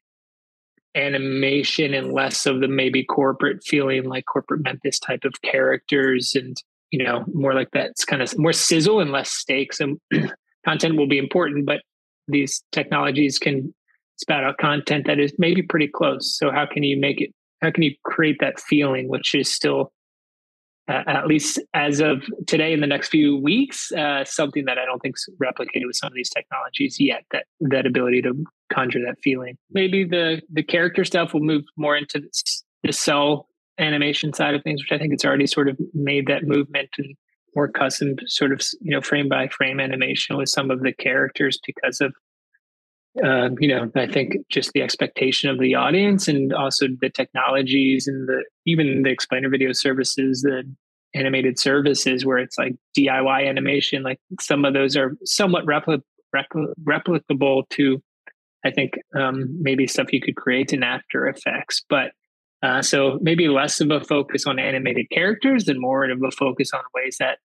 animation 0.94 1.92
and 1.92 2.12
less 2.12 2.46
of 2.46 2.60
the 2.60 2.68
maybe 2.68 3.04
corporate 3.04 3.62
feeling 3.62 4.04
like 4.04 4.24
corporate 4.24 4.62
Memphis 4.62 4.98
type 4.98 5.24
of 5.24 5.34
characters 5.42 6.34
and 6.34 6.56
you 6.90 7.04
know 7.04 7.24
more 7.34 7.52
like 7.52 7.68
that's 7.72 8.04
kind 8.04 8.22
of 8.22 8.36
more 8.38 8.52
sizzle 8.52 9.00
and 9.00 9.12
less 9.12 9.30
stakes 9.30 9.78
and 9.80 10.00
content 10.64 10.96
will 10.96 11.06
be 11.06 11.18
important 11.18 11.66
but 11.66 11.82
these 12.28 12.62
technologies 12.72 13.38
can 13.38 13.74
spout 14.16 14.42
out 14.42 14.56
content 14.56 15.06
that 15.06 15.20
is 15.20 15.34
maybe 15.38 15.60
pretty 15.60 15.88
close 15.88 16.38
so 16.38 16.50
how 16.50 16.64
can 16.64 16.82
you 16.82 16.98
make 16.98 17.20
it 17.20 17.30
how 17.62 17.70
can 17.70 17.82
you 17.82 17.94
create 18.04 18.36
that 18.40 18.60
feeling 18.60 19.08
which 19.08 19.34
is 19.34 19.52
still 19.52 19.92
uh, 20.88 21.02
at 21.08 21.26
least 21.26 21.58
as 21.74 22.00
of 22.00 22.22
today 22.46 22.72
in 22.72 22.80
the 22.80 22.86
next 22.86 23.08
few 23.08 23.36
weeks 23.36 23.92
uh, 23.92 24.24
something 24.24 24.64
that 24.64 24.78
i 24.78 24.84
don't 24.84 25.00
think's 25.00 25.26
replicated 25.42 25.86
with 25.86 25.96
some 25.96 26.08
of 26.08 26.14
these 26.14 26.30
technologies 26.30 26.96
yet 27.00 27.24
that 27.30 27.44
that 27.60 27.86
ability 27.86 28.22
to 28.22 28.44
conjure 28.72 29.00
that 29.04 29.16
feeling. 29.22 29.56
Maybe 29.70 30.04
the 30.04 30.42
the 30.52 30.62
character 30.62 31.04
stuff 31.04 31.32
will 31.32 31.40
move 31.40 31.64
more 31.76 31.96
into 31.96 32.22
the 32.82 32.92
cel 32.92 33.48
animation 33.78 34.32
side 34.32 34.54
of 34.54 34.62
things 34.62 34.82
which 34.82 34.92
i 34.92 34.98
think 34.98 35.12
it's 35.12 35.24
already 35.24 35.46
sort 35.46 35.68
of 35.68 35.78
made 35.92 36.26
that 36.28 36.44
movement 36.44 36.88
and 36.96 37.14
more 37.54 37.68
custom 37.68 38.14
sort 38.26 38.50
of 38.50 38.62
you 38.80 38.90
know 38.90 39.02
frame 39.02 39.28
by 39.28 39.48
frame 39.48 39.80
animation 39.80 40.36
with 40.36 40.48
some 40.48 40.70
of 40.70 40.80
the 40.80 40.94
characters 40.94 41.58
because 41.66 42.00
of 42.00 42.14
uh, 43.24 43.50
you 43.60 43.68
know, 43.68 43.90
I 43.94 44.06
think 44.06 44.36
just 44.48 44.72
the 44.72 44.82
expectation 44.82 45.48
of 45.50 45.58
the 45.58 45.74
audience 45.74 46.28
and 46.28 46.52
also 46.52 46.86
the 47.00 47.10
technologies 47.10 48.06
and 48.06 48.28
the 48.28 48.44
even 48.66 49.02
the 49.02 49.10
explainer 49.10 49.48
video 49.48 49.72
services, 49.72 50.42
the 50.42 50.64
animated 51.14 51.58
services 51.58 52.26
where 52.26 52.38
it's 52.38 52.58
like 52.58 52.74
DIY 52.96 53.48
animation, 53.48 54.02
like 54.02 54.18
some 54.40 54.64
of 54.64 54.74
those 54.74 54.96
are 54.96 55.16
somewhat 55.24 55.64
repli- 55.64 56.02
replicable 56.34 57.68
to, 57.70 58.02
I 58.64 58.70
think, 58.70 58.94
um, 59.14 59.56
maybe 59.62 59.86
stuff 59.86 60.12
you 60.12 60.20
could 60.20 60.36
create 60.36 60.72
in 60.72 60.82
After 60.82 61.26
Effects. 61.26 61.84
But 61.88 62.12
uh, 62.62 62.82
so 62.82 63.18
maybe 63.22 63.48
less 63.48 63.80
of 63.80 63.90
a 63.90 64.00
focus 64.00 64.46
on 64.46 64.58
animated 64.58 65.08
characters 65.10 65.68
and 65.68 65.80
more 65.80 66.04
of 66.04 66.22
a 66.22 66.30
focus 66.30 66.70
on 66.72 66.82
ways 66.94 67.16
that 67.18 67.38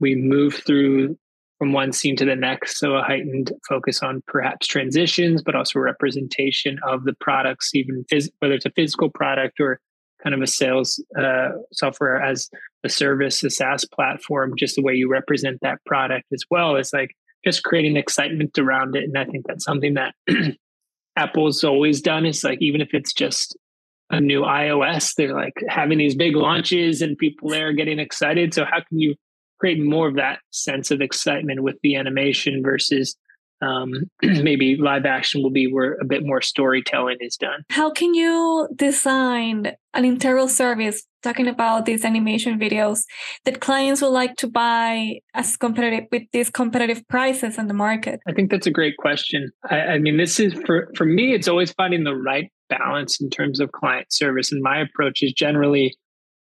we 0.00 0.14
move 0.14 0.54
through 0.54 1.18
from 1.58 1.72
one 1.72 1.92
scene 1.92 2.16
to 2.16 2.24
the 2.24 2.36
next. 2.36 2.78
So 2.78 2.94
a 2.94 3.02
heightened 3.02 3.52
focus 3.68 4.02
on 4.02 4.22
perhaps 4.26 4.66
transitions, 4.66 5.42
but 5.42 5.56
also 5.56 5.80
representation 5.80 6.78
of 6.86 7.04
the 7.04 7.14
products, 7.20 7.74
even 7.74 8.04
phys- 8.10 8.30
whether 8.38 8.54
it's 8.54 8.66
a 8.66 8.70
physical 8.70 9.10
product 9.10 9.60
or 9.60 9.80
kind 10.22 10.34
of 10.34 10.40
a 10.40 10.46
sales 10.46 11.02
uh, 11.18 11.50
software 11.72 12.20
as 12.20 12.48
a 12.84 12.88
service, 12.88 13.42
a 13.44 13.50
SaaS 13.50 13.84
platform, 13.84 14.54
just 14.56 14.76
the 14.76 14.82
way 14.82 14.94
you 14.94 15.08
represent 15.08 15.58
that 15.62 15.84
product 15.84 16.26
as 16.32 16.44
well 16.50 16.76
is 16.76 16.92
like 16.92 17.14
just 17.44 17.62
creating 17.64 17.96
excitement 17.96 18.58
around 18.58 18.96
it. 18.96 19.04
And 19.04 19.16
I 19.18 19.24
think 19.24 19.46
that's 19.46 19.64
something 19.64 19.94
that 19.94 20.14
Apple's 21.16 21.64
always 21.64 22.00
done 22.00 22.26
is 22.26 22.44
like 22.44 22.58
even 22.60 22.80
if 22.80 22.94
it's 22.94 23.12
just 23.12 23.56
a 24.10 24.20
new 24.20 24.42
iOS, 24.42 25.14
they're 25.16 25.34
like 25.34 25.54
having 25.68 25.98
these 25.98 26.14
big 26.14 26.34
launches 26.34 27.02
and 27.02 27.18
people 27.18 27.50
there 27.50 27.72
getting 27.72 27.98
excited. 27.98 28.54
So 28.54 28.64
how 28.64 28.80
can 28.88 28.98
you 28.98 29.14
create 29.58 29.82
more 29.82 30.08
of 30.08 30.16
that 30.16 30.40
sense 30.50 30.90
of 30.90 31.00
excitement 31.00 31.62
with 31.62 31.76
the 31.82 31.96
animation 31.96 32.62
versus 32.62 33.16
um, 33.60 33.92
maybe 34.22 34.76
live 34.76 35.04
action 35.04 35.42
will 35.42 35.50
be 35.50 35.70
where 35.70 35.94
a 35.94 36.04
bit 36.04 36.24
more 36.24 36.40
storytelling 36.40 37.16
is 37.20 37.36
done. 37.36 37.64
How 37.70 37.90
can 37.90 38.14
you 38.14 38.68
design 38.74 39.72
an 39.94 40.04
internal 40.04 40.48
service 40.48 41.04
talking 41.22 41.48
about 41.48 41.84
these 41.84 42.04
animation 42.04 42.58
videos 42.58 43.02
that 43.44 43.60
clients 43.60 44.00
would 44.00 44.10
like 44.10 44.36
to 44.36 44.46
buy 44.46 45.20
as 45.34 45.56
competitive 45.56 46.04
with 46.12 46.22
these 46.32 46.50
competitive 46.50 47.06
prices 47.08 47.58
in 47.58 47.66
the 47.66 47.74
market? 47.74 48.20
I 48.28 48.32
think 48.32 48.50
that's 48.50 48.66
a 48.66 48.70
great 48.70 48.96
question. 48.96 49.50
I, 49.68 49.80
I 49.80 49.98
mean, 49.98 50.16
this 50.16 50.38
is 50.38 50.54
for 50.64 50.90
for 50.94 51.04
me, 51.04 51.34
it's 51.34 51.48
always 51.48 51.72
finding 51.72 52.04
the 52.04 52.14
right 52.14 52.50
balance 52.68 53.20
in 53.20 53.30
terms 53.30 53.60
of 53.60 53.72
client 53.72 54.12
service, 54.12 54.52
and 54.52 54.62
my 54.62 54.78
approach 54.78 55.22
is 55.22 55.32
generally 55.32 55.96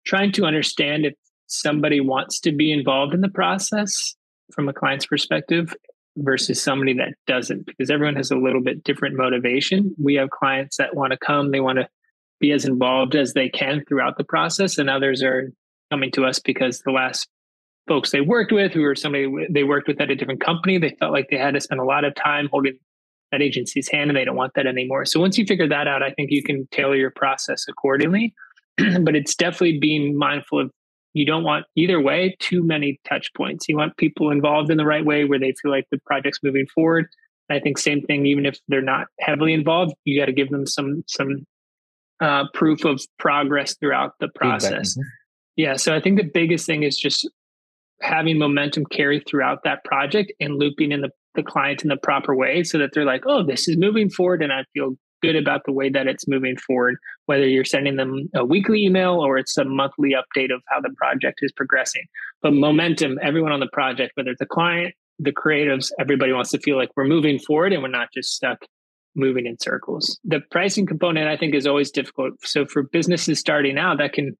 trying 0.06 0.32
to 0.32 0.44
understand 0.44 1.06
if 1.06 1.14
somebody 1.46 2.00
wants 2.00 2.40
to 2.40 2.52
be 2.52 2.72
involved 2.72 3.14
in 3.14 3.20
the 3.20 3.28
process 3.28 4.14
from 4.52 4.68
a 4.68 4.72
client's 4.72 5.06
perspective 5.06 5.74
versus 6.16 6.62
somebody 6.62 6.94
that 6.94 7.14
doesn't 7.26 7.66
because 7.66 7.90
everyone 7.90 8.14
has 8.14 8.30
a 8.30 8.36
little 8.36 8.62
bit 8.62 8.84
different 8.84 9.16
motivation. 9.16 9.94
We 10.00 10.14
have 10.14 10.30
clients 10.30 10.76
that 10.76 10.94
want 10.94 11.12
to 11.12 11.18
come, 11.18 11.50
they 11.50 11.60
want 11.60 11.78
to 11.78 11.88
be 12.40 12.52
as 12.52 12.64
involved 12.64 13.14
as 13.16 13.32
they 13.32 13.48
can 13.48 13.82
throughout 13.88 14.18
the 14.18 14.24
process, 14.24 14.78
and 14.78 14.90
others 14.90 15.22
are 15.22 15.50
coming 15.90 16.10
to 16.12 16.24
us 16.24 16.38
because 16.38 16.80
the 16.80 16.92
last 16.92 17.28
folks 17.86 18.10
they 18.10 18.20
worked 18.20 18.52
with, 18.52 18.72
who 18.72 18.82
were 18.82 18.94
somebody 18.94 19.28
they 19.50 19.64
worked 19.64 19.88
with 19.88 20.00
at 20.00 20.10
a 20.10 20.16
different 20.16 20.40
company, 20.40 20.78
they 20.78 20.96
felt 20.98 21.12
like 21.12 21.28
they 21.30 21.38
had 21.38 21.54
to 21.54 21.60
spend 21.60 21.80
a 21.80 21.84
lot 21.84 22.04
of 22.04 22.14
time 22.14 22.48
holding 22.50 22.78
that 23.32 23.42
agency's 23.42 23.88
hand 23.88 24.10
and 24.10 24.16
they 24.16 24.24
don't 24.24 24.36
want 24.36 24.52
that 24.54 24.66
anymore. 24.66 25.04
So 25.04 25.20
once 25.20 25.36
you 25.36 25.44
figure 25.44 25.68
that 25.68 25.88
out, 25.88 26.02
I 26.02 26.10
think 26.12 26.30
you 26.30 26.42
can 26.42 26.68
tailor 26.70 26.96
your 26.96 27.10
process 27.10 27.64
accordingly. 27.68 28.34
but 29.02 29.14
it's 29.14 29.34
definitely 29.34 29.78
being 29.78 30.16
mindful 30.16 30.60
of 30.60 30.70
you 31.14 31.24
don't 31.24 31.44
want 31.44 31.64
either 31.76 32.00
way 32.00 32.36
too 32.40 32.62
many 32.62 33.00
touch 33.08 33.32
points. 33.34 33.68
You 33.68 33.76
want 33.76 33.96
people 33.96 34.30
involved 34.30 34.70
in 34.70 34.76
the 34.76 34.84
right 34.84 35.04
way 35.04 35.24
where 35.24 35.38
they 35.38 35.54
feel 35.62 35.70
like 35.70 35.86
the 35.90 36.00
project's 36.04 36.40
moving 36.42 36.66
forward. 36.74 37.06
I 37.50 37.60
think 37.60 37.78
same 37.78 38.02
thing, 38.02 38.26
even 38.26 38.46
if 38.46 38.58
they're 38.68 38.82
not 38.82 39.06
heavily 39.20 39.52
involved, 39.52 39.94
you 40.04 40.20
got 40.20 40.26
to 40.26 40.32
give 40.32 40.50
them 40.50 40.66
some 40.66 41.04
some 41.06 41.46
uh, 42.20 42.44
proof 42.52 42.84
of 42.84 43.00
progress 43.18 43.76
throughout 43.76 44.12
the 44.20 44.28
process. 44.34 44.92
Mm-hmm. 44.92 45.08
Yeah, 45.56 45.76
so 45.76 45.94
I 45.94 46.00
think 46.00 46.18
the 46.18 46.30
biggest 46.32 46.66
thing 46.66 46.82
is 46.82 46.98
just 46.98 47.28
having 48.00 48.38
momentum 48.38 48.84
carry 48.86 49.20
throughout 49.20 49.62
that 49.64 49.84
project 49.84 50.32
and 50.40 50.58
looping 50.58 50.90
in 50.90 51.00
the, 51.00 51.10
the 51.34 51.42
client 51.42 51.82
in 51.82 51.88
the 51.88 51.96
proper 51.96 52.34
way 52.34 52.64
so 52.64 52.78
that 52.78 52.90
they're 52.92 53.04
like, 53.04 53.22
oh, 53.26 53.44
this 53.44 53.68
is 53.68 53.76
moving 53.76 54.10
forward 54.10 54.42
and 54.42 54.52
I 54.52 54.64
feel 54.74 54.96
good 55.24 55.36
about 55.36 55.62
the 55.64 55.72
way 55.72 55.88
that 55.88 56.06
it's 56.06 56.28
moving 56.28 56.56
forward, 56.56 56.96
whether 57.26 57.46
you're 57.46 57.64
sending 57.64 57.96
them 57.96 58.28
a 58.34 58.44
weekly 58.44 58.84
email 58.84 59.14
or 59.14 59.38
it's 59.38 59.56
a 59.56 59.64
monthly 59.64 60.10
update 60.10 60.52
of 60.54 60.62
how 60.68 60.80
the 60.80 60.94
project 60.96 61.40
is 61.42 61.52
progressing. 61.52 62.02
But 62.42 62.52
momentum, 62.52 63.18
everyone 63.22 63.52
on 63.52 63.60
the 63.60 63.68
project, 63.72 64.12
whether 64.14 64.30
it's 64.30 64.40
a 64.40 64.46
client, 64.46 64.94
the 65.18 65.32
creatives, 65.32 65.90
everybody 65.98 66.32
wants 66.32 66.50
to 66.50 66.58
feel 66.58 66.76
like 66.76 66.90
we're 66.96 67.06
moving 67.06 67.38
forward 67.38 67.72
and 67.72 67.82
we're 67.82 67.88
not 67.88 68.08
just 68.12 68.34
stuck 68.34 68.58
moving 69.14 69.46
in 69.46 69.56
circles. 69.60 70.18
The 70.24 70.40
pricing 70.50 70.86
component, 70.86 71.28
I 71.28 71.36
think, 71.36 71.54
is 71.54 71.66
always 71.66 71.90
difficult. 71.90 72.34
So 72.42 72.66
for 72.66 72.82
businesses 72.82 73.38
starting 73.38 73.78
out, 73.78 73.98
that 73.98 74.12
can 74.12 74.36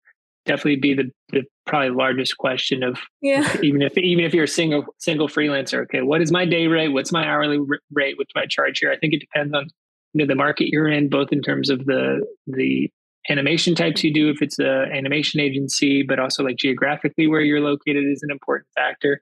definitely 0.46 0.76
be 0.76 0.94
the, 0.94 1.10
the 1.30 1.42
probably 1.66 1.90
largest 1.90 2.36
question 2.36 2.82
of 2.82 2.98
yeah. 3.22 3.56
even 3.62 3.82
if 3.82 3.96
even 3.96 4.24
if 4.24 4.34
you're 4.34 4.44
a 4.44 4.48
single 4.48 4.84
single 4.98 5.28
freelancer 5.28 5.82
okay 5.82 6.02
what 6.02 6.20
is 6.20 6.30
my 6.30 6.44
day 6.44 6.66
rate 6.66 6.88
what's 6.88 7.12
my 7.12 7.24
hourly 7.26 7.58
rate 7.90 8.18
what 8.18 8.26
do 8.34 8.40
i 8.40 8.46
charge 8.46 8.78
here 8.80 8.92
i 8.92 8.96
think 8.98 9.14
it 9.14 9.20
depends 9.20 9.54
on 9.54 9.66
you 10.14 10.24
know 10.24 10.26
the 10.26 10.34
market 10.34 10.68
you're 10.68 10.88
in, 10.88 11.08
both 11.08 11.28
in 11.32 11.42
terms 11.42 11.68
of 11.68 11.84
the 11.84 12.24
the 12.46 12.90
animation 13.28 13.74
types 13.74 14.04
you 14.04 14.12
do 14.12 14.30
if 14.30 14.40
it's 14.40 14.58
a 14.58 14.86
animation 14.92 15.40
agency, 15.40 16.02
but 16.02 16.18
also 16.18 16.42
like 16.42 16.56
geographically 16.56 17.26
where 17.26 17.40
you're 17.40 17.60
located 17.60 18.04
is 18.06 18.22
an 18.22 18.30
important 18.30 18.68
factor. 18.74 19.20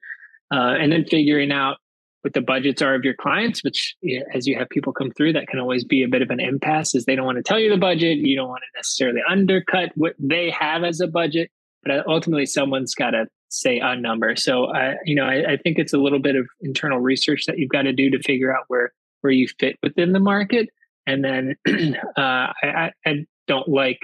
Uh, 0.52 0.74
and 0.78 0.92
then 0.92 1.04
figuring 1.04 1.50
out 1.50 1.78
what 2.22 2.34
the 2.34 2.40
budgets 2.40 2.82
are 2.82 2.94
of 2.94 3.04
your 3.04 3.14
clients, 3.14 3.64
which 3.64 3.96
as 4.34 4.46
you 4.46 4.56
have 4.56 4.68
people 4.68 4.92
come 4.92 5.10
through, 5.12 5.32
that 5.32 5.48
can 5.48 5.58
always 5.58 5.84
be 5.84 6.02
a 6.02 6.08
bit 6.08 6.22
of 6.22 6.30
an 6.30 6.40
impasse 6.40 6.94
as 6.94 7.04
they 7.04 7.16
don't 7.16 7.24
want 7.26 7.36
to 7.36 7.42
tell 7.42 7.58
you 7.58 7.70
the 7.70 7.78
budget. 7.78 8.18
You 8.18 8.36
don't 8.36 8.48
want 8.48 8.62
to 8.62 8.78
necessarily 8.78 9.20
undercut 9.28 9.90
what 9.94 10.14
they 10.18 10.50
have 10.50 10.84
as 10.84 11.00
a 11.00 11.06
budget, 11.06 11.50
but 11.82 12.06
ultimately 12.06 12.46
someone's 12.46 12.94
got 12.94 13.10
to 13.10 13.26
say 13.48 13.80
a 13.80 13.96
number. 13.96 14.36
So 14.36 14.66
I, 14.66 14.96
you 15.04 15.14
know, 15.14 15.24
I, 15.24 15.52
I 15.52 15.56
think 15.56 15.78
it's 15.78 15.92
a 15.92 15.98
little 15.98 16.20
bit 16.20 16.36
of 16.36 16.46
internal 16.60 17.00
research 17.00 17.46
that 17.46 17.58
you've 17.58 17.70
got 17.70 17.82
to 17.82 17.92
do 17.92 18.10
to 18.10 18.22
figure 18.22 18.54
out 18.54 18.64
where 18.68 18.92
where 19.22 19.32
you 19.32 19.48
fit 19.58 19.78
within 19.82 20.12
the 20.12 20.20
market 20.20 20.68
and 21.06 21.24
then 21.24 21.56
uh, 22.16 22.52
I, 22.62 22.90
I, 23.04 23.26
don't 23.48 23.68
like 23.68 23.98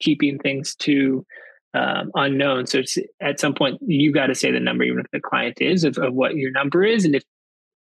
keeping 0.00 0.38
things 0.38 0.74
too 0.74 1.24
um, 1.72 2.10
unknown. 2.14 2.66
So 2.66 2.82
at 3.20 3.40
some 3.40 3.54
point, 3.54 3.78
you 3.80 4.12
got 4.12 4.26
to 4.26 4.34
say 4.34 4.50
the 4.50 4.60
number, 4.60 4.84
even 4.84 5.00
if 5.00 5.06
the 5.10 5.20
client 5.20 5.60
is, 5.60 5.84
of, 5.84 5.96
of 5.98 6.12
what 6.12 6.36
your 6.36 6.50
number 6.50 6.84
is. 6.84 7.04
And 7.04 7.14
if 7.14 7.24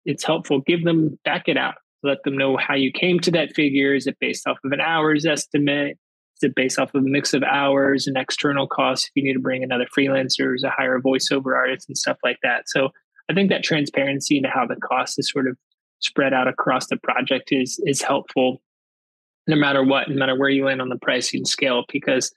it's 0.06 0.24
helpful, 0.24 0.62
give 0.62 0.84
them, 0.84 1.20
back 1.24 1.48
it 1.48 1.58
out. 1.58 1.76
Let 2.02 2.24
them 2.24 2.38
know 2.38 2.58
how 2.58 2.76
you 2.76 2.92
came 2.92 3.20
to 3.22 3.32
that 3.32 3.54
figure. 3.54 3.94
Is 3.94 4.08
it 4.08 4.18
based 4.20 4.48
off 4.48 4.58
of 4.66 4.72
an 4.72 4.82
hours 4.82 5.26
estimate? 5.26 5.98
Is 6.38 6.50
it 6.50 6.56
based 6.56 6.80
off 6.80 6.94
of 6.96 7.04
a 7.04 7.08
mix 7.08 7.34
of 7.34 7.44
hours 7.44 8.08
and 8.08 8.18
external 8.18 8.68
costs 8.68 9.06
if 9.06 9.12
you 9.16 9.24
need 9.24 9.34
to 9.34 9.40
bring 9.40 9.64
another 9.64 9.86
freelancers, 9.98 10.64
a 10.64 10.70
hire 10.70 10.96
a 10.96 11.02
voiceover 11.02 11.56
artist 11.56 11.88
and 11.90 11.98
stuff 11.98 12.18
like 12.24 12.38
that? 12.42 12.64
So 12.68 12.90
I 13.30 13.34
think 13.34 13.50
that 13.50 13.64
transparency 13.64 14.38
into 14.38 14.50
how 14.50 14.66
the 14.66 14.78
cost 14.78 15.20
is 15.20 15.30
sort 15.30 15.48
of 15.48 15.58
spread 16.00 16.34
out 16.34 16.48
across 16.48 16.88
the 16.88 16.98
project 16.98 17.50
is 17.52 17.82
is 17.86 18.02
helpful. 18.02 18.62
No 19.48 19.56
matter 19.56 19.84
what 19.84 20.10
no 20.10 20.16
matter 20.16 20.38
where 20.38 20.50
you 20.50 20.66
land 20.66 20.82
on 20.82 20.90
the 20.90 20.98
pricing 20.98 21.46
scale 21.46 21.84
because 21.92 22.32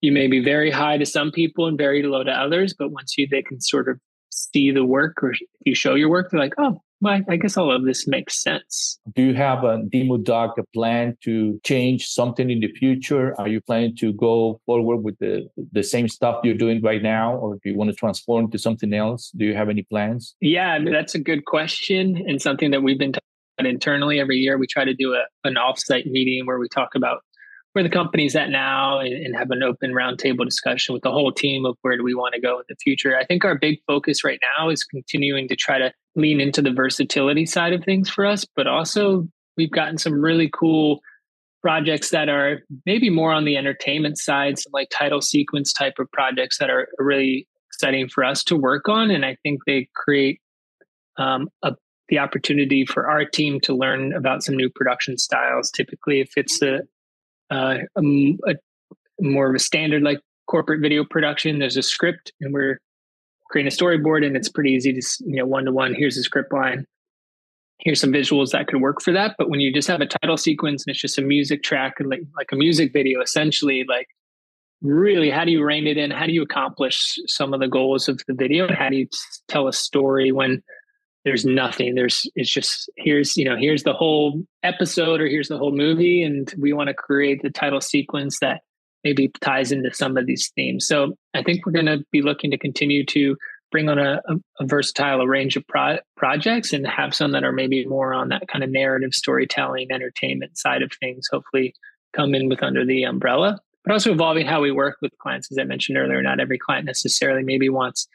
you 0.00 0.12
may 0.12 0.26
be 0.26 0.42
very 0.42 0.70
high 0.70 0.96
to 0.96 1.04
some 1.04 1.30
people 1.30 1.66
and 1.66 1.76
very 1.76 2.02
low 2.02 2.24
to 2.24 2.30
others 2.30 2.74
but 2.78 2.90
once 2.90 3.18
you 3.18 3.26
they 3.30 3.42
can 3.42 3.60
sort 3.60 3.88
of 3.88 4.00
see 4.30 4.70
the 4.70 4.84
work 4.84 5.22
or 5.22 5.32
if 5.32 5.40
you 5.64 5.74
show 5.74 5.94
your 5.94 6.08
work 6.08 6.30
they're 6.30 6.40
like 6.40 6.54
oh 6.58 6.80
well, 7.00 7.20
I 7.28 7.36
guess 7.36 7.56
all 7.56 7.74
of 7.74 7.84
this 7.84 8.06
makes 8.06 8.42
sense. 8.42 8.98
Do 9.14 9.22
you 9.22 9.34
have 9.34 9.64
a 9.64 9.82
Demo 9.90 10.18
Duck, 10.18 10.58
a 10.58 10.64
plan 10.74 11.16
to 11.24 11.58
change 11.64 12.06
something 12.06 12.50
in 12.50 12.60
the 12.60 12.72
future? 12.72 13.34
Are 13.40 13.48
you 13.48 13.60
planning 13.60 13.96
to 13.96 14.12
go 14.12 14.60
forward 14.66 14.98
with 14.98 15.18
the 15.18 15.48
the 15.72 15.82
same 15.82 16.08
stuff 16.08 16.40
you're 16.44 16.54
doing 16.54 16.82
right 16.82 17.02
now, 17.02 17.36
or 17.36 17.54
do 17.62 17.70
you 17.70 17.76
want 17.76 17.90
to 17.90 17.96
transform 17.96 18.50
to 18.50 18.58
something 18.58 18.92
else? 18.92 19.30
Do 19.36 19.46
you 19.46 19.54
have 19.54 19.68
any 19.68 19.82
plans? 19.82 20.34
Yeah, 20.40 20.78
that's 20.90 21.14
a 21.14 21.18
good 21.18 21.46
question 21.46 22.22
and 22.26 22.40
something 22.40 22.70
that 22.70 22.82
we've 22.82 22.98
been 22.98 23.12
talking 23.12 23.70
internally 23.70 24.20
every 24.20 24.36
year. 24.36 24.58
We 24.58 24.66
try 24.66 24.84
to 24.84 24.94
do 24.94 25.14
a, 25.14 25.22
an 25.48 25.54
offsite 25.54 26.06
meeting 26.06 26.46
where 26.46 26.58
we 26.58 26.68
talk 26.68 26.94
about 26.94 27.22
where 27.72 27.84
the 27.84 27.90
company's 27.90 28.34
at 28.34 28.50
now 28.50 28.98
and, 28.98 29.12
and, 29.12 29.36
have 29.36 29.50
an 29.52 29.62
open 29.62 29.92
roundtable 29.92 30.44
discussion 30.44 30.92
with 30.92 31.02
the 31.02 31.10
whole 31.12 31.30
team 31.30 31.64
of 31.64 31.76
where 31.82 31.96
do 31.96 32.02
we 32.02 32.14
want 32.14 32.34
to 32.34 32.40
go 32.40 32.58
in 32.58 32.64
the 32.68 32.74
future. 32.82 33.16
I 33.16 33.24
think 33.24 33.44
our 33.44 33.56
big 33.56 33.78
focus 33.86 34.24
right 34.24 34.40
now 34.58 34.70
is 34.70 34.82
continuing 34.82 35.46
to 35.46 35.54
try 35.54 35.78
to 35.78 35.92
lean 36.16 36.40
into 36.40 36.62
the 36.62 36.72
versatility 36.72 37.46
side 37.46 37.72
of 37.72 37.84
things 37.84 38.08
for 38.08 38.26
us, 38.26 38.44
but 38.56 38.66
also 38.66 39.28
we've 39.56 39.70
gotten 39.70 39.98
some 39.98 40.20
really 40.20 40.50
cool 40.52 41.00
projects 41.62 42.10
that 42.10 42.28
are 42.28 42.60
maybe 42.86 43.10
more 43.10 43.32
on 43.32 43.44
the 43.44 43.56
entertainment 43.56 44.18
side, 44.18 44.58
some 44.58 44.72
like 44.72 44.88
title 44.90 45.20
sequence 45.20 45.72
type 45.72 45.94
of 45.98 46.10
projects 46.12 46.58
that 46.58 46.70
are 46.70 46.88
really 46.98 47.46
exciting 47.68 48.08
for 48.08 48.24
us 48.24 48.42
to 48.44 48.56
work 48.56 48.88
on. 48.88 49.10
And 49.10 49.24
I 49.24 49.36
think 49.42 49.60
they 49.66 49.88
create 49.94 50.40
um, 51.18 51.48
a, 51.62 51.74
the 52.08 52.18
opportunity 52.18 52.84
for 52.86 53.08
our 53.08 53.24
team 53.24 53.60
to 53.60 53.74
learn 53.74 54.14
about 54.14 54.42
some 54.42 54.56
new 54.56 54.70
production 54.70 55.18
styles. 55.18 55.70
Typically, 55.70 56.20
if 56.20 56.32
it's 56.36 56.60
a, 56.62 56.80
uh, 57.50 57.78
a, 57.96 58.00
a 58.46 58.54
more 59.20 59.48
of 59.48 59.54
a 59.54 59.58
standard 59.58 60.02
like 60.02 60.20
corporate 60.46 60.80
video 60.80 61.04
production, 61.04 61.58
there's 61.58 61.76
a 61.76 61.82
script 61.82 62.32
and 62.40 62.52
we're 62.52 62.80
creating 63.50 63.72
a 63.72 63.74
storyboard 63.74 64.24
and 64.24 64.36
it's 64.36 64.48
pretty 64.48 64.70
easy 64.70 64.92
to 64.92 65.02
you 65.26 65.36
know 65.36 65.46
one 65.46 65.64
to 65.64 65.72
one 65.72 65.94
here's 65.94 66.16
the 66.16 66.22
script 66.22 66.52
line. 66.52 66.86
Here's 67.80 67.98
some 67.98 68.12
visuals 68.12 68.50
that 68.50 68.66
could 68.66 68.80
work 68.80 69.00
for 69.02 69.12
that 69.12 69.34
but 69.38 69.50
when 69.50 69.60
you 69.60 69.72
just 69.72 69.88
have 69.88 70.00
a 70.00 70.06
title 70.06 70.36
sequence 70.36 70.84
and 70.84 70.92
it's 70.92 71.00
just 71.00 71.18
a 71.18 71.22
music 71.22 71.62
track 71.62 71.94
and 71.98 72.08
like 72.08 72.22
like 72.36 72.52
a 72.52 72.56
music 72.56 72.92
video 72.92 73.20
essentially 73.20 73.84
like 73.88 74.08
really 74.82 75.30
how 75.30 75.44
do 75.44 75.50
you 75.50 75.64
rein 75.64 75.86
it 75.86 75.96
in? 75.96 76.10
How 76.10 76.26
do 76.26 76.32
you 76.32 76.42
accomplish 76.42 77.18
some 77.26 77.52
of 77.52 77.60
the 77.60 77.68
goals 77.68 78.08
of 78.08 78.20
the 78.26 78.34
video? 78.34 78.66
And 78.66 78.76
how 78.76 78.88
do 78.88 78.96
you 78.96 79.08
tell 79.48 79.68
a 79.68 79.72
story 79.72 80.32
when 80.32 80.62
there's 81.24 81.44
nothing? 81.44 81.94
There's 81.94 82.30
it's 82.34 82.50
just 82.50 82.90
here's 82.96 83.36
you 83.36 83.44
know 83.44 83.56
here's 83.56 83.82
the 83.82 83.92
whole 83.92 84.42
episode 84.62 85.20
or 85.20 85.26
here's 85.26 85.48
the 85.48 85.58
whole 85.58 85.72
movie 85.72 86.22
and 86.22 86.52
we 86.58 86.72
want 86.72 86.88
to 86.88 86.94
create 86.94 87.42
the 87.42 87.50
title 87.50 87.80
sequence 87.80 88.38
that 88.40 88.62
maybe 89.04 89.30
ties 89.40 89.72
into 89.72 89.92
some 89.92 90.16
of 90.16 90.26
these 90.26 90.50
themes. 90.54 90.86
So 90.86 91.14
I 91.34 91.42
think 91.42 91.64
we're 91.64 91.72
going 91.72 91.86
to 91.86 92.04
be 92.12 92.22
looking 92.22 92.50
to 92.50 92.58
continue 92.58 93.04
to 93.06 93.36
bring 93.70 93.88
on 93.88 93.98
a, 93.98 94.20
a, 94.58 94.66
versatile 94.66 95.26
range 95.26 95.56
of 95.56 95.66
pro- 95.68 95.98
projects 96.16 96.72
and 96.72 96.86
have 96.86 97.14
some 97.14 97.32
that 97.32 97.44
are 97.44 97.52
maybe 97.52 97.86
more 97.86 98.12
on 98.12 98.28
that 98.28 98.48
kind 98.48 98.64
of 98.64 98.70
narrative 98.70 99.14
storytelling, 99.14 99.88
entertainment 99.92 100.58
side 100.58 100.82
of 100.82 100.90
things. 101.00 101.28
Hopefully, 101.30 101.74
come 102.12 102.34
in 102.34 102.48
with 102.48 102.62
under 102.62 102.84
the 102.84 103.04
umbrella, 103.04 103.60
but 103.84 103.92
also 103.92 104.12
evolving 104.12 104.46
how 104.46 104.60
we 104.60 104.72
work 104.72 104.96
with 105.00 105.16
clients. 105.18 105.50
As 105.52 105.58
I 105.58 105.64
mentioned 105.64 105.98
earlier, 105.98 106.20
not 106.22 106.40
every 106.40 106.58
client 106.58 106.86
necessarily 106.86 107.44
maybe 107.44 107.68
wants 107.68 108.08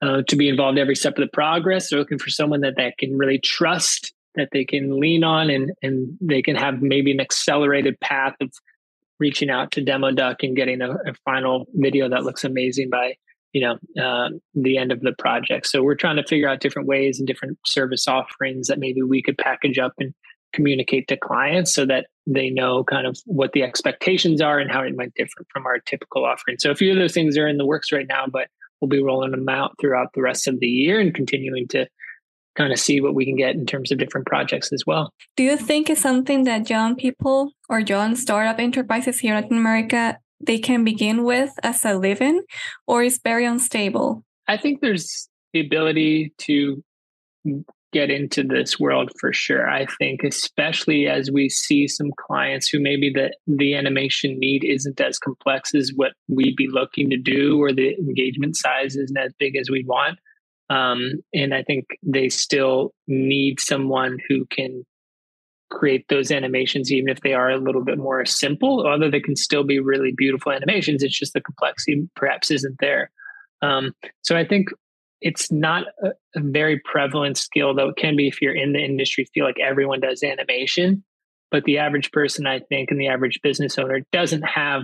uh, 0.00 0.22
to 0.28 0.36
be 0.36 0.48
involved 0.48 0.78
every 0.78 0.96
step 0.96 1.18
of 1.18 1.22
the 1.22 1.32
progress. 1.32 1.90
They're 1.90 1.98
looking 1.98 2.18
for 2.18 2.30
someone 2.30 2.60
that 2.60 2.76
that 2.76 2.98
can 2.98 3.16
really 3.16 3.38
trust 3.38 4.12
that 4.34 4.48
they 4.52 4.64
can 4.64 4.98
lean 4.98 5.24
on 5.24 5.50
and 5.50 5.72
and 5.82 6.16
they 6.20 6.42
can 6.42 6.56
have 6.56 6.80
maybe 6.80 7.12
an 7.12 7.20
accelerated 7.20 7.98
path 8.00 8.34
of 8.40 8.52
reaching 9.22 9.50
out 9.50 9.70
to 9.70 9.80
demo 9.80 10.10
duck 10.10 10.42
and 10.42 10.56
getting 10.56 10.82
a, 10.82 10.90
a 10.90 11.14
final 11.24 11.66
video 11.74 12.08
that 12.08 12.24
looks 12.24 12.42
amazing 12.42 12.90
by 12.90 13.14
you 13.52 13.62
know 13.62 14.02
uh, 14.02 14.28
the 14.54 14.76
end 14.76 14.90
of 14.90 15.00
the 15.00 15.12
project. 15.12 15.66
So 15.68 15.82
we're 15.82 15.94
trying 15.94 16.16
to 16.16 16.26
figure 16.26 16.48
out 16.48 16.60
different 16.60 16.88
ways 16.88 17.18
and 17.18 17.26
different 17.26 17.56
service 17.64 18.08
offerings 18.08 18.66
that 18.66 18.80
maybe 18.80 19.00
we 19.00 19.22
could 19.22 19.38
package 19.38 19.78
up 19.78 19.92
and 19.98 20.12
communicate 20.52 21.06
to 21.08 21.16
clients 21.16 21.72
so 21.72 21.86
that 21.86 22.06
they 22.26 22.50
know 22.50 22.84
kind 22.84 23.06
of 23.06 23.16
what 23.24 23.52
the 23.52 23.62
expectations 23.62 24.42
are 24.42 24.58
and 24.58 24.70
how 24.70 24.82
it 24.82 24.94
might 24.96 25.14
differ 25.14 25.46
from 25.50 25.64
our 25.66 25.78
typical 25.78 26.26
offering. 26.26 26.58
So 26.58 26.70
a 26.70 26.74
few 26.74 26.90
of 26.90 26.98
those 26.98 27.14
things 27.14 27.38
are 27.38 27.48
in 27.48 27.56
the 27.56 27.64
works 27.64 27.92
right 27.92 28.06
now 28.06 28.26
but 28.26 28.48
we'll 28.80 28.88
be 28.88 29.02
rolling 29.02 29.30
them 29.30 29.48
out 29.48 29.76
throughout 29.80 30.08
the 30.14 30.20
rest 30.20 30.48
of 30.48 30.58
the 30.58 30.66
year 30.66 31.00
and 31.00 31.14
continuing 31.14 31.68
to 31.68 31.86
kind 32.54 32.72
of 32.72 32.78
see 32.78 33.00
what 33.00 33.14
we 33.14 33.24
can 33.24 33.36
get 33.36 33.54
in 33.54 33.66
terms 33.66 33.90
of 33.90 33.98
different 33.98 34.26
projects 34.26 34.72
as 34.72 34.84
well. 34.86 35.12
Do 35.36 35.42
you 35.42 35.56
think 35.56 35.88
it's 35.88 36.00
something 36.00 36.44
that 36.44 36.68
young 36.68 36.96
people 36.96 37.52
or 37.68 37.80
young 37.80 38.14
startup 38.16 38.58
enterprises 38.58 39.20
here 39.20 39.34
in 39.34 39.42
Latin 39.42 39.58
America 39.58 40.18
they 40.44 40.58
can 40.58 40.84
begin 40.84 41.22
with 41.22 41.52
as 41.62 41.84
a 41.84 41.94
living 41.94 42.42
or 42.86 43.02
is 43.02 43.20
very 43.22 43.44
unstable? 43.44 44.24
I 44.48 44.56
think 44.56 44.80
there's 44.80 45.28
the 45.52 45.64
ability 45.64 46.34
to 46.38 46.82
get 47.92 48.10
into 48.10 48.42
this 48.42 48.80
world 48.80 49.12
for 49.20 49.32
sure. 49.32 49.68
I 49.68 49.86
think 49.98 50.24
especially 50.24 51.06
as 51.06 51.30
we 51.30 51.48
see 51.48 51.86
some 51.86 52.10
clients 52.18 52.68
who 52.68 52.80
maybe 52.80 53.10
the 53.10 53.32
the 53.46 53.74
animation 53.74 54.38
need 54.38 54.64
isn't 54.64 55.00
as 55.00 55.18
complex 55.18 55.74
as 55.74 55.92
what 55.94 56.12
we'd 56.28 56.56
be 56.56 56.68
looking 56.68 57.10
to 57.10 57.18
do 57.18 57.62
or 57.62 57.72
the 57.72 57.94
engagement 57.98 58.56
size 58.56 58.96
isn't 58.96 59.18
as 59.18 59.32
big 59.38 59.56
as 59.56 59.70
we 59.70 59.84
want. 59.86 60.18
Um, 60.72 61.22
and 61.34 61.52
I 61.54 61.62
think 61.62 61.84
they 62.02 62.30
still 62.30 62.94
need 63.06 63.60
someone 63.60 64.18
who 64.26 64.46
can 64.46 64.84
create 65.70 66.06
those 66.08 66.30
animations, 66.30 66.90
even 66.90 67.10
if 67.10 67.20
they 67.20 67.34
are 67.34 67.50
a 67.50 67.58
little 67.58 67.84
bit 67.84 67.98
more 67.98 68.24
simple, 68.24 68.86
although 68.86 69.10
they 69.10 69.20
can 69.20 69.36
still 69.36 69.64
be 69.64 69.80
really 69.80 70.12
beautiful 70.16 70.50
animations. 70.50 71.02
It's 71.02 71.18
just 71.18 71.34
the 71.34 71.42
complexity 71.42 72.08
perhaps 72.16 72.50
isn't 72.50 72.76
there. 72.80 73.10
Um, 73.60 73.92
so 74.22 74.34
I 74.34 74.46
think 74.46 74.68
it's 75.20 75.52
not 75.52 75.84
a, 76.02 76.08
a, 76.36 76.40
very 76.40 76.80
prevalent 76.84 77.36
skill, 77.36 77.74
though 77.74 77.90
it 77.90 77.96
can 77.96 78.16
be 78.16 78.26
if 78.26 78.40
you're 78.40 78.56
in 78.56 78.72
the 78.72 78.80
industry, 78.80 79.26
feel 79.32 79.44
like 79.44 79.60
everyone 79.60 80.00
does 80.00 80.22
animation. 80.22 81.04
But 81.50 81.64
the 81.64 81.78
average 81.78 82.10
person, 82.12 82.46
I 82.46 82.60
think, 82.60 82.90
and 82.90 83.00
the 83.00 83.08
average 83.08 83.40
business 83.42 83.78
owner 83.78 84.00
doesn't 84.10 84.42
have 84.42 84.82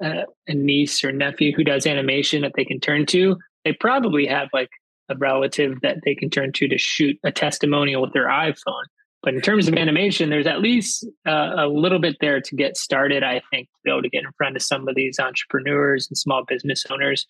a, 0.00 0.22
a 0.46 0.54
niece 0.54 1.02
or 1.02 1.12
nephew 1.12 1.52
who 1.54 1.64
does 1.64 1.86
animation 1.86 2.42
that 2.42 2.52
they 2.56 2.64
can 2.64 2.80
turn 2.80 3.04
to. 3.06 3.36
They 3.64 3.72
probably 3.72 4.26
have 4.26 4.48
like 4.52 4.70
a 5.08 5.16
relative 5.16 5.80
that 5.82 5.98
they 6.04 6.14
can 6.14 6.30
turn 6.30 6.52
to 6.52 6.68
to 6.68 6.78
shoot 6.78 7.18
a 7.24 7.32
testimonial 7.32 8.02
with 8.02 8.12
their 8.12 8.28
iPhone. 8.28 8.84
But 9.22 9.34
in 9.34 9.40
terms 9.40 9.68
of 9.68 9.74
animation, 9.74 10.30
there's 10.30 10.48
at 10.48 10.60
least 10.60 11.06
uh, 11.28 11.52
a 11.56 11.68
little 11.68 12.00
bit 12.00 12.16
there 12.20 12.40
to 12.40 12.56
get 12.56 12.76
started, 12.76 13.22
I 13.22 13.40
think, 13.50 13.68
to 13.68 13.78
be 13.84 13.90
able 13.90 14.02
to 14.02 14.08
get 14.08 14.24
in 14.24 14.32
front 14.36 14.56
of 14.56 14.62
some 14.62 14.88
of 14.88 14.96
these 14.96 15.20
entrepreneurs 15.20 16.08
and 16.08 16.18
small 16.18 16.44
business 16.44 16.84
owners 16.90 17.24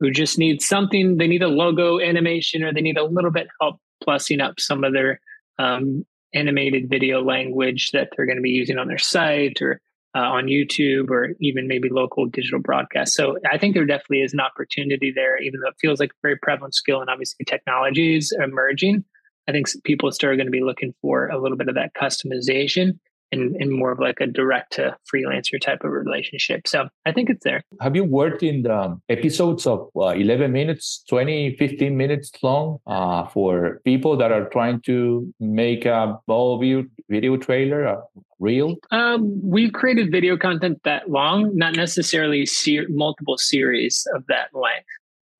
who 0.00 0.10
just 0.10 0.38
need 0.38 0.62
something. 0.62 1.18
They 1.18 1.26
need 1.26 1.42
a 1.42 1.48
logo 1.48 2.00
animation 2.00 2.64
or 2.64 2.72
they 2.72 2.80
need 2.80 2.96
a 2.96 3.04
little 3.04 3.30
bit 3.30 3.48
help 3.60 3.78
plussing 4.06 4.42
up 4.42 4.58
some 4.58 4.84
of 4.84 4.94
their 4.94 5.20
um, 5.58 6.06
animated 6.32 6.88
video 6.88 7.22
language 7.22 7.90
that 7.92 8.08
they're 8.16 8.26
going 8.26 8.38
to 8.38 8.42
be 8.42 8.50
using 8.50 8.78
on 8.78 8.88
their 8.88 8.98
site 8.98 9.60
or 9.60 9.80
uh, 10.14 10.20
on 10.20 10.46
YouTube 10.46 11.10
or 11.10 11.30
even 11.40 11.66
maybe 11.66 11.88
local 11.88 12.26
digital 12.26 12.60
broadcast. 12.60 13.14
So 13.14 13.36
I 13.50 13.58
think 13.58 13.74
there 13.74 13.84
definitely 13.84 14.22
is 14.22 14.32
an 14.32 14.40
opportunity 14.40 15.12
there, 15.14 15.36
even 15.42 15.60
though 15.60 15.68
it 15.68 15.76
feels 15.80 15.98
like 15.98 16.10
a 16.10 16.20
very 16.22 16.36
prevalent 16.36 16.74
skill 16.74 17.00
and 17.00 17.10
obviously 17.10 17.44
technology 17.44 18.16
is 18.16 18.32
emerging. 18.42 19.04
I 19.48 19.52
think 19.52 19.66
people 19.84 20.10
still 20.12 20.30
are 20.30 20.36
going 20.36 20.46
to 20.46 20.52
be 20.52 20.62
looking 20.62 20.94
for 21.02 21.28
a 21.28 21.40
little 21.40 21.56
bit 21.56 21.68
of 21.68 21.74
that 21.74 21.94
customization 21.94 22.98
and, 23.32 23.56
and 23.56 23.72
more 23.72 23.92
of 23.92 23.98
like 23.98 24.20
a 24.20 24.26
direct 24.26 24.74
to 24.74 24.96
freelancer 25.12 25.60
type 25.60 25.84
of 25.84 25.90
relationship. 25.90 26.66
So 26.66 26.88
I 27.04 27.12
think 27.12 27.30
it's 27.30 27.44
there. 27.44 27.62
Have 27.80 27.96
you 27.96 28.04
worked 28.04 28.42
in 28.42 28.62
the 28.62 28.98
episodes 29.08 29.66
of 29.66 29.88
uh, 29.96 30.08
11 30.08 30.52
minutes, 30.52 31.04
20, 31.08 31.56
15 31.56 31.96
minutes 31.96 32.30
long 32.42 32.78
uh, 32.86 33.26
for 33.26 33.80
people 33.84 34.16
that 34.16 34.32
are 34.32 34.48
trying 34.50 34.80
to 34.82 35.32
make 35.40 35.84
a 35.84 36.18
ball 36.26 36.58
view 36.58 36.90
video 37.08 37.36
trailer, 37.36 37.84
a 37.84 38.02
reel? 38.38 38.76
Um, 38.90 39.40
we've 39.42 39.72
created 39.72 40.10
video 40.10 40.36
content 40.36 40.80
that 40.84 41.10
long, 41.10 41.56
not 41.56 41.74
necessarily 41.74 42.46
ser- 42.46 42.86
multiple 42.88 43.38
series 43.38 44.06
of 44.14 44.26
that 44.28 44.48
length. 44.54 44.86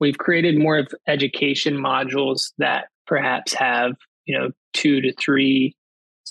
We've 0.01 0.19
created 0.19 0.59
more 0.59 0.79
of 0.79 0.89
education 1.07 1.77
modules 1.77 2.53
that 2.59 2.87
perhaps 3.07 3.55
have, 3.55 3.93
you 4.25 4.37
know, 4.37 4.51
two 4.73 5.01
to 5.01 5.13
three 5.15 5.77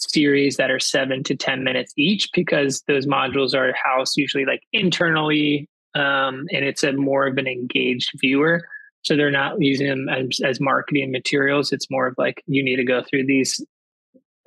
series 0.10 0.58
that 0.58 0.72
are 0.72 0.80
seven 0.80 1.24
to 1.24 1.36
10 1.36 1.64
minutes 1.64 1.94
each 1.98 2.30
because 2.34 2.84
those 2.88 3.06
modules 3.06 3.54
are 3.54 3.74
housed 3.82 4.18
usually 4.18 4.46
like 4.46 4.62
internally 4.72 5.68
um, 5.96 6.46
and 6.52 6.66
it's 6.66 6.84
a 6.84 6.94
more 6.94 7.28
of 7.28 7.38
an 7.38 7.48
engaged 7.48 8.12
viewer. 8.20 8.62
So 9.04 9.16
they're 9.16 9.32
not 9.32 9.62
using 9.62 9.88
them 9.88 10.10
as, 10.10 10.40
as 10.44 10.60
marketing 10.60 11.12
materials. 11.12 11.72
It's 11.72 11.92
more 11.92 12.08
of 12.08 12.16
like 12.18 12.42
you 12.48 12.64
need 12.64 12.78
to 12.78 12.86
go 12.86 13.04
through 13.04 13.26
these 13.26 13.64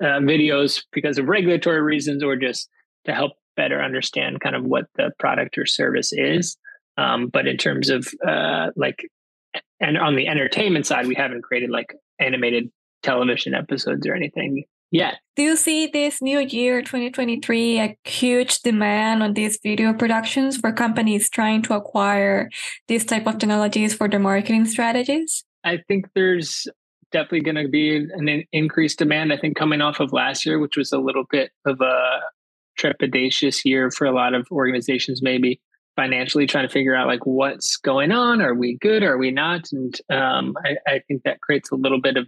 uh, 0.01 0.19
videos 0.19 0.83
because 0.91 1.17
of 1.17 1.27
regulatory 1.27 1.81
reasons 1.81 2.23
or 2.23 2.35
just 2.35 2.69
to 3.05 3.13
help 3.13 3.33
better 3.55 3.81
understand 3.81 4.41
kind 4.41 4.55
of 4.55 4.63
what 4.63 4.85
the 4.95 5.11
product 5.19 5.57
or 5.57 5.65
service 5.65 6.11
is. 6.11 6.57
Um, 6.97 7.27
but 7.27 7.47
in 7.47 7.57
terms 7.57 7.89
of 7.89 8.07
uh, 8.27 8.71
like, 8.75 9.07
and 9.79 9.97
on 9.97 10.15
the 10.15 10.27
entertainment 10.27 10.85
side, 10.85 11.07
we 11.07 11.15
haven't 11.15 11.43
created 11.43 11.69
like 11.69 11.95
animated 12.19 12.71
television 13.03 13.53
episodes 13.53 14.07
or 14.07 14.15
anything 14.15 14.63
yet. 14.91 15.19
Do 15.35 15.43
you 15.43 15.55
see 15.55 15.87
this 15.87 16.21
new 16.21 16.39
year, 16.39 16.81
2023, 16.81 17.79
a 17.79 17.97
huge 18.03 18.61
demand 18.61 19.23
on 19.23 19.33
these 19.33 19.59
video 19.61 19.93
productions 19.93 20.57
for 20.57 20.71
companies 20.71 21.29
trying 21.29 21.61
to 21.63 21.75
acquire 21.75 22.49
these 22.87 23.05
type 23.05 23.27
of 23.27 23.37
technologies 23.37 23.93
for 23.93 24.07
their 24.07 24.19
marketing 24.19 24.65
strategies? 24.65 25.43
I 25.63 25.79
think 25.87 26.07
there's 26.15 26.67
definitely 27.11 27.41
going 27.41 27.63
to 27.63 27.69
be 27.69 27.97
an 27.97 28.43
increased 28.51 28.99
demand. 28.99 29.31
I 29.31 29.37
think 29.37 29.57
coming 29.57 29.81
off 29.81 29.99
of 29.99 30.11
last 30.13 30.45
year, 30.45 30.59
which 30.59 30.77
was 30.77 30.91
a 30.91 30.99
little 30.99 31.25
bit 31.29 31.51
of 31.65 31.79
a 31.81 32.19
trepidatious 32.79 33.65
year 33.65 33.91
for 33.91 34.05
a 34.05 34.11
lot 34.11 34.33
of 34.33 34.47
organizations, 34.51 35.21
maybe 35.21 35.59
financially 35.95 36.45
trying 36.45 36.67
to 36.67 36.71
figure 36.71 36.95
out 36.95 37.07
like 37.07 37.25
what's 37.25 37.75
going 37.77 38.11
on. 38.11 38.41
Are 38.41 38.53
we 38.53 38.77
good? 38.77 39.03
Are 39.03 39.17
we 39.17 39.31
not? 39.31 39.67
And 39.71 39.99
um, 40.09 40.55
I, 40.63 40.77
I 40.87 40.99
think 41.07 41.23
that 41.23 41.41
creates 41.41 41.71
a 41.71 41.75
little 41.75 41.99
bit 41.99 42.17
of 42.17 42.27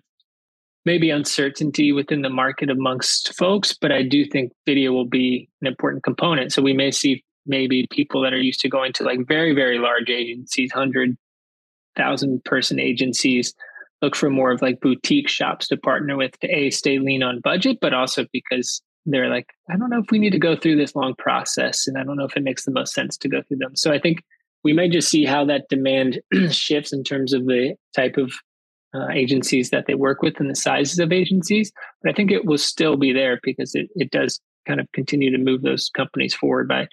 maybe 0.90 1.12
uncertainty 1.12 1.92
within 1.92 2.24
the 2.24 2.32
market 2.32 2.68
amongst 2.68 3.36
folks, 3.36 3.78
but 3.80 3.92
I 3.92 4.02
do 4.02 4.26
think 4.26 4.52
video 4.66 4.92
will 4.92 5.06
be 5.06 5.48
an 5.62 5.68
important 5.68 6.04
component. 6.04 6.52
So 6.52 6.64
we 6.64 6.74
may 6.74 6.90
see 6.90 7.24
maybe 7.46 7.86
people 7.92 8.24
that 8.24 8.34
are 8.34 8.42
used 8.42 8.60
to 8.62 8.70
going 8.70 8.94
to 8.94 9.04
like 9.04 9.28
very, 9.28 9.54
very 9.54 9.78
large 9.78 10.10
agencies, 10.10 10.72
hundred 10.72 11.16
thousand 11.96 12.44
person 12.44 12.80
agencies, 12.80 13.54
look 14.02 14.16
for 14.16 14.32
more 14.32 14.50
of 14.50 14.64
like 14.64 14.80
boutique 14.80 15.30
shops 15.30 15.68
to 15.68 15.78
partner 15.78 16.18
with 16.18 16.40
to 16.40 16.48
a 16.48 16.72
stay 16.72 16.98
lean 16.98 17.22
on 17.22 17.40
budget, 17.42 17.78
but 17.80 17.94
also 17.94 18.26
because 18.34 18.82
they're 19.06 19.30
like, 19.30 19.46
I 19.70 19.78
don't 19.78 19.92
know 19.92 20.00
if 20.00 20.10
we 20.10 20.18
need 20.18 20.32
to 20.32 20.40
go 20.40 20.56
through 20.56 20.78
this 20.78 20.96
long 20.96 21.14
process, 21.20 21.86
and 21.86 22.00
I 22.00 22.04
don't 22.04 22.18
know 22.18 22.26
if 22.26 22.36
it 22.36 22.42
makes 22.42 22.66
the 22.66 22.72
most 22.72 22.96
sense 22.96 23.16
to 23.18 23.30
go 23.30 23.44
through 23.44 23.58
them. 23.58 23.76
So 23.76 23.94
I 23.94 24.00
think 24.00 24.24
we 24.64 24.74
may 24.74 24.90
just 24.90 25.10
see 25.10 25.24
how 25.24 25.46
that 25.46 25.70
demand 25.70 26.20
shifts 26.50 26.92
in 26.92 27.04
terms 27.04 27.32
of 27.32 27.46
the 27.46 27.76
type 27.96 28.18
of 28.18 28.34
uh, 28.94 29.10
agencies 29.14 29.70
that 29.70 29.86
they 29.88 29.94
work 29.94 30.22
with 30.22 30.40
and 30.40 30.50
the 30.50 30.56
sizes 30.56 31.00
of 31.00 31.12
agencies. 31.12 31.72
But 32.02 32.12
I 32.12 32.14
think 32.14 32.32
it 32.32 32.46
will 32.46 32.58
still 32.58 32.98
be 32.98 33.14
there 33.14 33.40
because 33.44 33.76
it, 33.76 33.90
it 33.96 34.12
does 34.12 34.40
kind 34.68 34.80
of 34.80 34.92
continue 34.94 35.32
to 35.32 35.38
move 35.38 35.62
those 35.62 35.90
companies 35.90 36.34
forward 36.34 36.68
by 36.68 36.88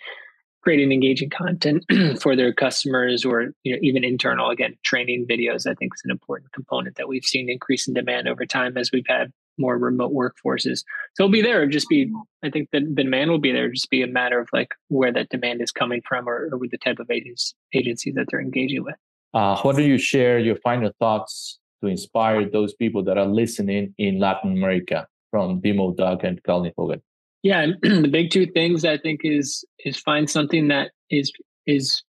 creating 0.67 0.91
engaging 0.91 1.31
content 1.31 1.85
for 2.21 2.35
their 2.35 2.53
customers 2.53 3.25
or 3.25 3.53
you 3.63 3.73
know 3.73 3.79
even 3.83 4.03
internal 4.03 4.51
again 4.51 4.77
training 4.83 5.25
videos 5.25 5.65
i 5.65 5.75
think 5.75 5.93
is 5.95 6.03
an 6.05 6.11
important 6.11 6.51
component 6.53 6.97
that 6.97 7.07
we've 7.07 7.25
seen 7.25 7.49
increase 7.49 7.87
in 7.87 7.95
demand 7.95 8.27
over 8.27 8.45
time 8.45 8.77
as 8.77 8.91
we've 8.93 9.07
had 9.07 9.31
more 9.59 9.79
remote 9.79 10.13
workforces 10.13 10.79
so 11.15 11.23
it'll 11.23 11.31
be 11.31 11.41
there 11.41 11.63
it'll 11.63 11.71
just 11.71 11.89
be 11.89 12.13
i 12.43 12.51
think 12.51 12.69
the, 12.73 12.81
the 12.81 13.05
demand 13.05 13.31
will 13.31 13.39
be 13.39 13.53
there 13.53 13.67
it'll 13.67 13.75
just 13.75 13.91
be 13.91 14.03
a 14.03 14.09
matter 14.09 14.41
of 14.41 14.49
like 14.53 14.75
where 14.89 15.13
that 15.13 15.29
demand 15.29 15.63
is 15.63 15.71
coming 15.71 16.03
from 16.09 16.29
or, 16.29 16.49
or 16.51 16.59
with 16.59 16.73
the 16.73 16.79
type 16.79 16.99
of 16.99 17.09
agents, 17.13 17.55
agencies 17.73 18.15
that 18.17 18.27
they're 18.29 18.41
engaging 18.41 18.83
with 18.83 18.97
uh, 19.35 19.63
don't 19.63 19.79
you 19.85 19.99
share 19.99 20.41
your 20.41 20.57
final 20.57 20.91
thoughts 20.99 21.61
to 21.83 21.89
inspire 21.89 22.49
those 22.49 22.75
people 22.75 23.03
that 23.05 23.19
are 23.19 23.27
listening 23.27 23.95
in 23.99 24.19
Latin 24.19 24.53
America 24.53 25.07
from 25.31 25.61
Demo 25.61 25.93
Duck 25.93 26.25
and 26.25 26.43
Colin 26.45 26.73
Hogan? 26.77 27.03
Yeah, 27.43 27.67
the 27.83 28.09
big 28.09 28.31
two 28.31 28.47
things 28.47 28.85
I 28.85 28.99
think 28.99 29.21
is 29.25 29.65
is 29.85 29.97
find 29.97 30.29
something 30.29 30.69
that 30.69 30.91
is 31.11 31.33
is 31.67 32.03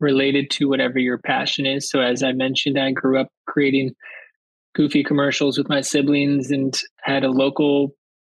related 0.00 0.50
to 0.50 0.68
whatever 0.68 0.98
your 0.98 1.18
passion 1.18 1.66
is. 1.66 1.88
So 1.88 2.00
as 2.00 2.22
I 2.22 2.32
mentioned, 2.32 2.78
I 2.78 2.92
grew 2.92 3.18
up 3.18 3.28
creating 3.46 3.94
goofy 4.74 5.02
commercials 5.02 5.58
with 5.58 5.68
my 5.68 5.80
siblings 5.80 6.50
and 6.50 6.80
had 7.02 7.24
a 7.24 7.30
local 7.30 7.94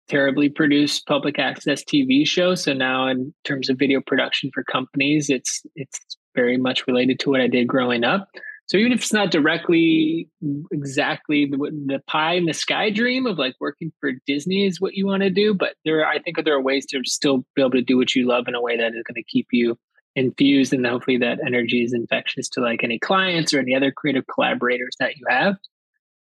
terribly 0.08 0.48
produced 0.48 1.06
public 1.06 1.38
access 1.38 1.84
TV 1.84 2.26
show. 2.26 2.54
So 2.54 2.72
now 2.72 3.06
in 3.08 3.32
terms 3.44 3.68
of 3.70 3.78
video 3.78 4.00
production 4.00 4.50
for 4.52 4.64
companies, 4.64 5.30
it's 5.30 5.62
it's 5.76 6.00
very 6.34 6.56
much 6.56 6.86
related 6.86 7.18
to 7.20 7.30
what 7.30 7.40
I 7.40 7.46
did 7.46 7.66
growing 7.66 8.04
up. 8.04 8.28
So 8.70 8.76
even 8.76 8.92
if 8.92 9.00
it's 9.00 9.12
not 9.12 9.32
directly 9.32 10.28
exactly 10.70 11.44
the, 11.44 11.56
the 11.86 11.98
pie 12.06 12.34
in 12.34 12.44
the 12.44 12.54
sky 12.54 12.88
dream 12.88 13.26
of 13.26 13.36
like 13.36 13.56
working 13.58 13.90
for 13.98 14.12
Disney 14.28 14.64
is 14.64 14.80
what 14.80 14.94
you 14.94 15.06
want 15.06 15.24
to 15.24 15.30
do, 15.30 15.54
but 15.54 15.74
there, 15.84 16.06
I 16.06 16.20
think 16.20 16.36
there 16.44 16.54
are 16.54 16.62
ways 16.62 16.86
to 16.90 17.00
still 17.04 17.38
be 17.56 17.62
able 17.62 17.72
to 17.72 17.82
do 17.82 17.96
what 17.96 18.14
you 18.14 18.28
love 18.28 18.46
in 18.46 18.54
a 18.54 18.62
way 18.62 18.76
that 18.76 18.94
is 18.94 19.02
going 19.02 19.16
to 19.16 19.24
keep 19.24 19.48
you 19.50 19.76
infused, 20.14 20.72
and 20.72 20.86
hopefully 20.86 21.16
that 21.16 21.40
energy 21.44 21.82
is 21.82 21.92
infectious 21.92 22.48
to 22.50 22.60
like 22.60 22.84
any 22.84 23.00
clients 23.00 23.52
or 23.52 23.58
any 23.58 23.74
other 23.74 23.90
creative 23.90 24.28
collaborators 24.32 24.94
that 25.00 25.16
you 25.16 25.26
have. 25.28 25.56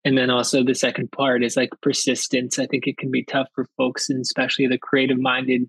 And 0.04 0.16
then 0.16 0.30
also 0.30 0.64
the 0.64 0.76
second 0.76 1.12
part 1.12 1.44
is 1.44 1.58
like 1.58 1.72
persistence. 1.82 2.60
I 2.60 2.68
think 2.68 2.86
it 2.86 3.00
can 3.00 3.10
be 3.10 3.24
tough 3.24 3.48
for 3.56 3.66
folks, 3.76 4.08
and 4.08 4.22
especially 4.22 4.68
the 4.68 4.78
creative 4.78 5.18
minded 5.18 5.68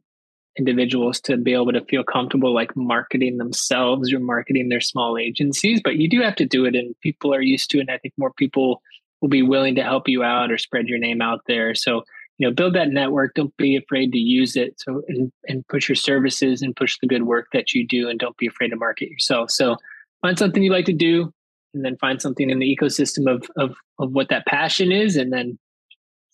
individuals 0.58 1.20
to 1.20 1.36
be 1.36 1.52
able 1.52 1.72
to 1.72 1.84
feel 1.84 2.02
comfortable 2.02 2.54
like 2.54 2.74
marketing 2.76 3.36
themselves 3.36 4.12
or 4.12 4.18
marketing 4.18 4.68
their 4.68 4.80
small 4.80 5.18
agencies 5.18 5.80
but 5.82 5.96
you 5.96 6.08
do 6.08 6.20
have 6.20 6.36
to 6.36 6.46
do 6.46 6.64
it 6.64 6.74
and 6.74 6.94
people 7.00 7.34
are 7.34 7.42
used 7.42 7.70
to 7.70 7.78
it 7.78 7.82
and 7.82 7.90
i 7.90 7.98
think 7.98 8.14
more 8.16 8.32
people 8.32 8.80
will 9.20 9.28
be 9.28 9.42
willing 9.42 9.74
to 9.76 9.82
help 9.82 10.08
you 10.08 10.22
out 10.22 10.50
or 10.50 10.58
spread 10.58 10.88
your 10.88 10.98
name 10.98 11.20
out 11.20 11.40
there. 11.46 11.74
So 11.74 12.02
you 12.38 12.46
know 12.46 12.54
build 12.54 12.74
that 12.74 12.90
network. 12.90 13.34
Don't 13.34 13.56
be 13.56 13.76
afraid 13.76 14.12
to 14.12 14.18
use 14.18 14.56
it 14.56 14.74
so 14.78 15.02
and, 15.08 15.32
and 15.48 15.66
push 15.68 15.88
your 15.88 15.96
services 15.96 16.62
and 16.62 16.76
push 16.76 16.98
the 17.00 17.06
good 17.06 17.22
work 17.22 17.48
that 17.52 17.72
you 17.72 17.86
do 17.86 18.08
and 18.08 18.18
don't 18.18 18.36
be 18.36 18.46
afraid 18.46 18.68
to 18.68 18.76
market 18.76 19.10
yourself. 19.10 19.50
So 19.50 19.76
find 20.22 20.38
something 20.38 20.62
you 20.62 20.72
like 20.72 20.84
to 20.86 20.92
do 20.92 21.32
and 21.74 21.84
then 21.84 21.96
find 21.96 22.20
something 22.20 22.50
in 22.50 22.58
the 22.58 22.76
ecosystem 22.76 23.30
of 23.32 23.50
of 23.56 23.76
of 23.98 24.12
what 24.12 24.28
that 24.28 24.46
passion 24.46 24.92
is 24.92 25.16
and 25.16 25.32
then 25.32 25.58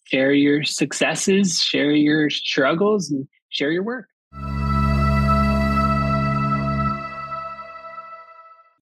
share 0.05 0.33
your 0.33 0.65
successes 0.65 1.61
share 1.61 1.93
your 1.93 2.29
struggles 2.29 3.11
and 3.11 3.29
share 3.51 3.71
your 3.71 3.85
work 3.85 4.09